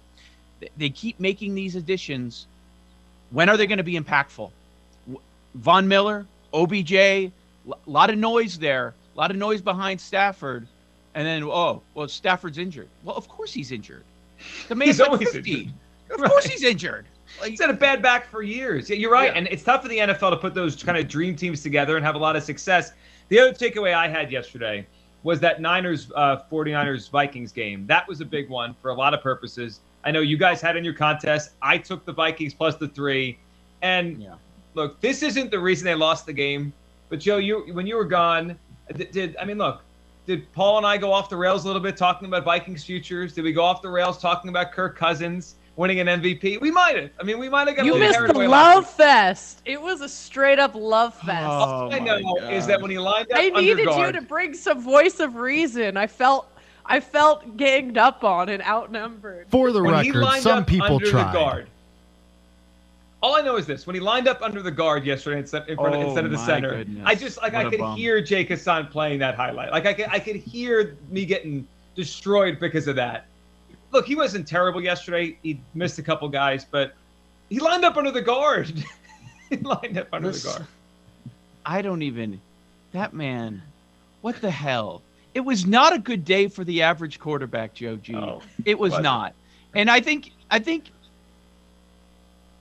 they 0.77 0.91
keep 0.91 1.19
making 1.19 1.55
these 1.55 1.77
additions. 1.77 2.47
When 3.31 3.49
are 3.49 3.57
they 3.57 3.67
going 3.67 3.79
to 3.79 3.85
be 3.85 3.99
impactful? 3.99 4.51
Von 5.55 5.89
Miller, 5.89 6.27
OBJ, 6.53 6.93
a 6.93 7.33
lot 7.87 8.11
of 8.11 8.19
noise 8.19 8.59
there, 8.59 8.95
a 9.15 9.19
lot 9.19 9.31
of 9.31 9.37
noise 9.37 9.61
behind 9.61 10.01
Stafford, 10.01 10.67
and 11.15 11.27
then 11.27 11.43
oh, 11.45 11.83
well, 11.95 12.09
Stafford's 12.09 12.59
injured. 12.59 12.89
Well, 13.05 13.17
of 13.17 13.29
course 13.29 13.53
he's 13.53 13.73
injured. 13.73 14.05
The 14.69 14.75
man's 14.75 14.91
He's 14.91 15.01
like 15.01 15.11
always 15.11 15.31
50. 15.33 15.53
injured. 15.53 15.75
Of 16.11 16.31
course 16.31 16.45
he's 16.47 16.63
injured. 16.63 17.07
Like, 17.41 17.51
He's 17.51 17.61
had 17.61 17.71
a 17.71 17.75
bad 17.75 18.01
back 18.01 18.27
for 18.31 18.43
years. 18.43 18.89
Yeah, 18.89 18.97
you're 18.97 19.11
right. 19.11 19.31
Yeah. 19.33 19.39
And 19.39 19.47
it's 19.49 19.63
tough 19.63 19.83
for 19.83 19.89
the 19.89 19.99
NFL 19.99 20.31
to 20.31 20.37
put 20.37 20.55
those 20.55 20.83
kind 20.83 20.97
of 20.97 21.09
dream 21.09 21.37
teams 21.37 21.63
together 21.63 21.97
and 21.97 22.05
have 22.07 22.15
a 22.15 22.19
lot 22.19 22.37
of 22.37 22.43
success. 22.43 22.93
The 23.29 23.39
other 23.39 23.53
takeaway 23.53 23.93
I 23.93 24.09
had 24.09 24.33
yesterday 24.33 24.87
was 25.25 25.39
that 25.41 25.61
Niners, 25.61 26.11
uh, 26.15 26.43
49ers, 26.51 27.11
Vikings 27.11 27.53
game. 27.53 27.87
That 27.87 28.09
was 28.09 28.21
a 28.23 28.25
big 28.25 28.49
one 28.49 28.75
for 28.81 28.91
a 28.91 28.95
lot 28.95 29.13
of 29.13 29.23
purposes. 29.23 29.81
I 30.05 30.11
know 30.11 30.21
you 30.21 30.39
guys 30.39 30.63
had 30.63 30.77
in 30.77 30.85
your 30.85 30.95
contest. 30.95 31.51
I 31.61 31.77
took 31.77 32.05
the 32.07 32.13
Vikings 32.13 32.55
plus 32.55 32.77
the 32.77 32.89
three. 32.89 33.39
And 33.83 34.23
Yeah. 34.23 34.35
look, 34.75 34.99
this 35.03 35.23
isn't 35.23 35.51
the 35.51 35.59
reason 35.59 35.85
they 35.85 35.95
lost 35.95 36.25
the 36.25 36.33
game. 36.33 36.73
But 37.11 37.19
Joe, 37.21 37.37
you 37.39 37.67
when 37.75 37.87
you 37.87 37.97
were 37.97 38.05
gone, 38.05 38.59
did, 38.95 39.11
did 39.11 39.37
I 39.39 39.45
mean 39.45 39.59
look? 39.59 39.83
Did 40.29 40.53
Paul 40.53 40.77
and 40.77 40.87
I 40.87 40.99
go 40.99 41.11
off 41.11 41.31
the 41.31 41.39
rails 41.39 41.65
a 41.65 41.67
little 41.67 41.81
bit 41.81 41.97
talking 41.97 42.29
about 42.29 42.45
Vikings 42.45 42.85
futures? 42.85 43.33
Did 43.33 43.45
we 43.45 43.53
go 43.55 43.65
off 43.65 43.81
the 43.81 43.89
rails 43.89 44.19
talking 44.19 44.51
about 44.51 44.73
Kirk 44.73 44.95
Cousins 44.95 45.55
winning 45.77 46.01
an 46.01 46.07
MVP? 46.07 46.61
We 46.61 46.71
might 46.71 46.97
have. 46.97 47.11
I 47.19 47.23
mean, 47.23 47.39
we 47.39 47.49
might 47.49 47.67
have 47.67 47.79
got 47.79 47.87
You 47.87 47.95
little 47.95 48.09
missed 48.09 48.21
the 48.21 48.35
away 48.35 48.47
love 48.47 48.87
fest. 48.87 49.63
It 49.65 49.81
was 49.81 50.03
a 50.03 50.09
straight 50.09 50.59
up 50.59 50.75
love 50.75 51.17
oh 51.23 51.27
fest. 51.27 51.47
Oh, 51.47 51.51
All 51.51 51.95
I 51.95 51.99
know 51.99 52.21
my 52.21 52.53
is 52.53 52.67
that 52.67 52.83
when 52.83 52.91
he 52.91 52.99
lined 52.99 53.33
up 53.33 53.39
I 53.39 53.47
under 53.47 53.61
needed 53.63 53.87
guard, 53.87 53.89
I 53.89 54.01
needed 54.03 54.17
you 54.17 54.21
to 54.21 54.27
bring 54.27 54.53
some 54.53 54.83
voice 54.83 55.19
of 55.19 55.37
reason. 55.37 55.97
I 55.97 56.07
felt 56.07 56.53
I 56.85 57.01
felt 57.01 57.57
ganged 57.57 57.97
up 57.97 58.23
on 58.23 58.51
and 58.51 58.63
outnumbered. 58.63 59.47
For 59.49 59.73
the 59.73 59.83
when 59.83 59.95
record, 59.95 60.43
some 60.43 60.67
people 60.67 60.97
under 60.97 61.11
tried. 61.11 61.69
All 63.21 63.35
I 63.35 63.41
know 63.41 63.57
is 63.57 63.67
this: 63.67 63.87
when 63.87 63.95
he 63.95 64.01
lined 64.01 64.29
up 64.29 64.43
under 64.43 64.63
the 64.63 64.71
guard 64.71 65.05
yesterday 65.05 65.41
instead, 65.41 65.69
in 65.69 65.77
front 65.77 65.95
of, 65.95 66.01
Oh, 66.03 66.07
instead 66.07 66.25
of 66.25 66.31
the 66.31 66.39
oh, 66.39 66.47
center, 66.47 66.71
goodness. 66.77 67.03
I 67.05 67.15
just 67.15 67.37
like 67.39 67.53
What 67.53 67.67
I 67.67 67.71
could 67.71 67.81
bum. 67.81 67.97
hear 67.97 68.21
Jake 68.21 68.49
Hassan 68.49 68.87
playing 68.87 69.19
that 69.21 69.35
highlight. 69.35 69.73
Like 69.73 69.87
I 69.87 69.93
could, 69.93 70.07
I 70.11 70.19
could 70.21 70.37
hear 70.37 70.97
me 71.11 71.25
getting 71.27 71.67
destroyed 71.97 72.61
because 72.61 72.87
of 72.87 72.95
that. 72.97 73.27
Look, 73.91 74.07
he 74.07 74.15
wasn't 74.15 74.47
terrible 74.47 74.81
yesterday. 74.81 75.37
He 75.43 75.61
missed 75.75 75.99
a 75.99 76.03
couple 76.03 76.29
guys, 76.29 76.65
but 76.65 76.95
he 77.49 77.59
lined 77.59 77.85
up 77.85 77.97
under 77.97 78.11
the 78.11 78.23
guard. 78.23 78.73
he 79.51 79.57
lined 79.57 79.99
up 79.99 80.09
under 80.13 80.29
Listen, 80.29 80.53
the 80.53 80.59
guard. 80.59 80.69
I 81.67 81.83
don't 81.83 82.03
even. 82.03 82.41
That 82.93 83.13
man, 83.15 83.63
what 84.21 84.41
the 84.41 84.51
hell? 84.51 85.03
It 85.35 85.41
was 85.41 85.67
not 85.67 85.95
a 85.95 85.99
good 85.99 86.25
day 86.25 86.49
for 86.49 86.65
the 86.65 86.83
average 86.83 87.19
quarterback, 87.19 87.75
Joe 87.75 87.97
G. 87.97 88.15
Oh, 88.15 88.43
it 88.65 88.79
was 88.79 88.99
not, 88.99 89.35
and 89.75 89.91
I 89.91 90.01
think 90.01 90.33
I 90.51 90.59
think 90.59 90.91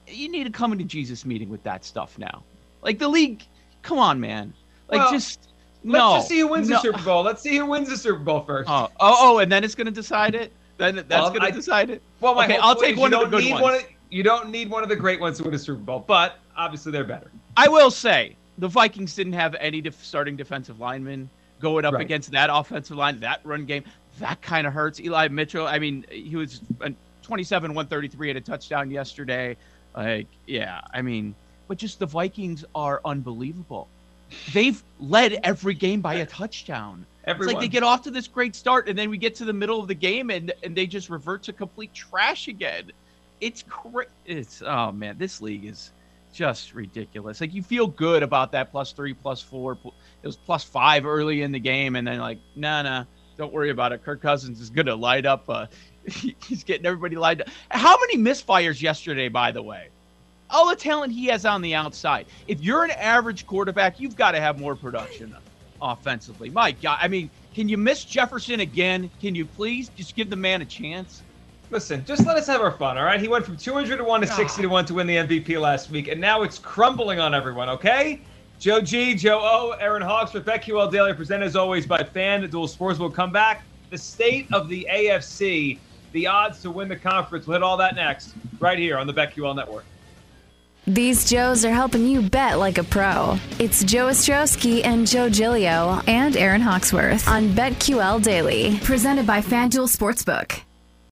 you 0.08 0.30
need 0.30 0.46
to 0.46 0.50
come 0.52 0.72
into 0.72 0.84
Jesus 0.86 1.26
meeting 1.26 1.50
with 1.50 1.64
that 1.64 1.84
stuff 1.84 2.18
now. 2.18 2.44
Like 2.82 3.00
the 3.00 3.08
league, 3.08 3.44
come 3.82 4.00
on, 4.00 4.20
man. 4.20 4.54
Like 4.90 5.00
Well, 5.02 5.12
just 5.12 5.50
Let's 5.84 6.00
no. 6.04 6.16
just 6.18 6.28
see 6.30 6.40
who 6.40 6.48
wins 6.48 6.70
no. 6.70 6.78
the 6.78 6.82
Super 6.82 7.02
Bowl. 7.04 7.24
Let's 7.24 7.42
see 7.42 7.58
who 7.58 7.66
wins 7.66 7.90
the 7.90 7.98
Super 7.98 8.20
Bowl 8.20 8.42
first. 8.42 8.70
Oh, 8.70 8.90
oh, 9.00 9.16
oh, 9.20 9.38
and 9.40 9.52
then 9.52 9.64
it's 9.64 9.76
gonna 9.76 9.92
decide 9.92 10.36
it. 10.36 10.52
Then 10.78 10.96
that's 10.96 11.10
Well, 11.10 11.30
gonna 11.32 11.46
I- 11.46 11.52
decide 11.52 11.90
it. 11.90 12.02
Well, 12.20 12.36
my 12.36 12.46
Okay, 12.46 12.58
I'll 12.58 12.76
take 12.76 12.98
one 12.98 13.14
of 13.14 13.20
the 13.32 13.38
good 13.40 13.50
ones. 13.50 13.62
One 13.62 13.76
of, 13.76 13.82
you 14.10 14.24
don't 14.24 14.50
need 14.50 14.70
one 14.70 14.84
of 14.84 14.90
the 14.90 14.96
great 14.96 15.20
ones 15.20 15.38
to 15.38 15.44
win 15.44 15.54
a 15.54 15.60
Super 15.60 15.80
Bowl, 15.82 16.04
but 16.06 16.40
obviously 16.56 16.92
they're 16.92 17.04
better. 17.04 17.30
I 17.56 17.68
will 17.68 17.92
say 17.92 18.36
the 18.58 18.68
Vikings 18.68 19.16
didn't 19.16 19.34
have 19.34 19.56
any 19.60 19.82
def- 19.82 20.04
starting 20.04 20.36
defensive 20.36 20.80
linemen 20.80 21.30
going 21.60 21.86
up 21.86 21.94
Right. 21.96 22.02
against 22.04 22.32
that 22.32 22.50
offensive 22.52 22.98
line, 22.98 23.20
that 23.22 23.42
run 23.44 23.66
game. 23.66 23.84
That 24.20 24.42
kind 24.42 24.66
of 24.68 24.74
hurts. 24.74 25.00
Eli 25.00 25.28
Mitchell. 25.28 25.68
I 25.68 25.78
mean, 25.80 26.06
he 26.10 26.36
was 26.36 26.62
uh, 26.82 26.90
27, 27.22 27.74
133 27.74 28.30
at 28.32 28.36
a 28.36 28.42
touchdown 28.42 28.90
yesterday. 28.90 29.56
Like, 29.98 30.28
yeah, 30.46 30.82
I 30.94 31.02
mean, 31.02 31.34
but 31.68 31.80
just 31.80 31.98
the 31.98 32.06
Vikings 32.06 32.64
are 32.76 33.02
unbelievable. 33.04 33.88
They've 34.54 34.82
led 35.00 35.40
every 35.44 35.74
game 35.74 36.02
by 36.02 36.16
a 36.16 36.26
touchdown. 36.26 37.06
Everyone. 37.26 37.50
It's 37.50 37.54
like 37.56 37.62
they 37.62 37.68
get 37.68 37.82
off 37.82 38.04
to 38.04 38.12
this 38.12 38.28
great 38.28 38.56
start, 38.56 38.88
and 38.88 38.98
then 38.98 39.10
we 39.10 39.18
get 39.18 39.34
to 39.36 39.46
the 39.46 39.54
middle 39.54 39.80
of 39.80 39.88
the 39.88 39.96
game, 39.96 40.30
and 40.30 40.54
and 40.64 40.76
they 40.76 40.86
just 40.86 41.10
revert 41.10 41.42
to 41.44 41.54
complete 41.54 41.94
trash 41.96 42.48
again. 42.48 42.92
It's 43.42 43.64
cra- 43.64 44.06
It's 44.26 44.62
oh 44.62 44.92
man, 44.92 45.18
this 45.18 45.42
league 45.42 45.66
is 45.66 45.92
just 46.32 46.76
ridiculous. 46.76 47.42
Like 47.42 47.54
you 47.56 47.64
feel 47.64 47.88
good 47.88 48.22
about 48.22 48.52
that 48.52 48.72
plus 48.72 48.92
three, 48.92 49.16
plus 49.16 49.42
four. 49.42 49.78
It 49.84 50.28
was 50.28 50.36
plus 50.36 50.64
five 50.64 51.08
early 51.08 51.42
in 51.42 51.52
the 51.52 51.60
game, 51.60 51.96
and 51.96 52.08
then 52.08 52.20
like, 52.20 52.38
nah, 52.56 52.84
nah, 52.84 53.06
don't 53.36 53.52
worry 53.52 53.72
about 53.72 53.94
it. 53.94 54.04
Kirk 54.04 54.22
Cousins 54.22 54.62
is 54.62 54.70
gonna 54.70 54.96
light 54.96 55.26
up. 55.26 55.50
Uh, 55.50 55.66
he's 56.48 56.64
getting 56.64 56.86
everybody 56.86 57.16
lined 57.16 57.42
up. 57.42 57.48
How 57.70 57.98
many 58.00 58.18
misfires 58.18 58.82
yesterday, 58.82 59.30
by 59.30 59.52
the 59.52 59.62
way? 59.62 59.90
All 60.50 60.70
the 60.70 60.76
talent 60.76 61.12
he 61.12 61.26
has 61.26 61.46
on 61.46 61.62
the 61.62 61.76
outside. 61.76 62.26
If 62.48 62.62
you're 62.62 62.86
an 62.86 62.92
average 62.92 63.46
quarterback, 63.46 64.00
you've 64.00 64.16
got 64.16 64.32
to 64.32 64.40
have 64.40 64.60
more 64.60 64.76
production 64.76 65.36
offensively. 65.82 66.50
My 66.50 66.72
God, 66.72 67.00
I 67.02 67.08
mean, 67.08 67.30
can 67.54 67.68
you 67.68 67.78
miss 67.78 68.06
Jefferson 68.06 68.62
again? 68.62 69.10
Can 69.20 69.36
you 69.36 69.46
please 69.46 69.90
just 69.90 70.16
give 70.16 70.30
the 70.30 70.36
man 70.36 70.62
a 70.62 70.66
chance? 70.66 71.22
Listen, 71.70 72.06
just 72.06 72.26
let 72.26 72.38
us 72.38 72.48
have 72.48 72.62
our 72.62 72.72
fun, 72.72 72.98
all 72.98 73.04
right? 73.04 73.20
He 73.20 73.28
went 73.28 73.46
from 73.46 73.58
200 73.58 73.98
to 73.98 74.04
1 74.04 74.22
to 74.22 74.30
ah. 74.30 74.36
60 74.36 74.62
to 74.62 74.68
1 74.70 74.86
to 74.86 74.94
win 74.94 75.08
the 75.08 75.18
MVP 75.18 75.60
last 75.60 75.90
week, 75.90 76.08
and 76.08 76.22
now 76.22 76.44
it's 76.44 76.58
crumbling 76.58 77.20
on 77.20 77.36
everyone, 77.36 77.68
okay? 77.68 78.22
Joe 78.58 78.80
G, 78.80 79.14
Joe 79.16 79.40
O, 79.44 79.72
Aaron 79.80 80.02
Hawksworth 80.02 80.46
BetQL 80.46 80.90
Daily, 80.90 81.14
presented 81.14 81.46
as 81.46 81.58
always 81.58 81.86
by 81.86 82.02
FanDuel 82.04 82.70
Sports. 82.70 83.00
will 83.00 83.12
come 83.12 83.32
back. 83.32 83.64
The 83.90 83.98
state 83.98 84.48
of 84.54 84.70
the 84.70 84.88
AFC, 84.90 85.78
the 86.18 86.26
odds 86.26 86.64
to 86.64 86.72
win 86.72 86.88
the 86.88 86.96
conference. 86.96 87.46
We'll 87.46 87.58
hit 87.58 87.64
all 87.64 87.78
that 87.78 87.96
next, 87.96 88.34
right 88.60 88.80
here 88.80 88.98
on 88.98 89.06
the 89.06 89.14
BetQL 89.14 89.56
Network. 89.56 89.86
These 90.88 91.30
Joes 91.30 91.64
are 91.64 91.74
helping 91.74 92.08
you 92.08 92.22
bet 92.22 92.58
like 92.58 92.80
a 92.80 92.84
pro. 92.84 93.38
It's 93.60 93.84
Joe 93.84 94.08
Ostrowski 94.08 94.84
and 94.84 95.06
Joe 95.06 95.30
Gilio 95.30 96.02
and 96.08 96.36
Aaron 96.36 96.62
Hawksworth 96.62 97.28
on 97.28 97.50
BetQL 97.50 98.24
Daily, 98.24 98.80
presented 98.84 99.28
by 99.28 99.42
FanDuel 99.42 99.96
Sportsbook. 99.96 100.62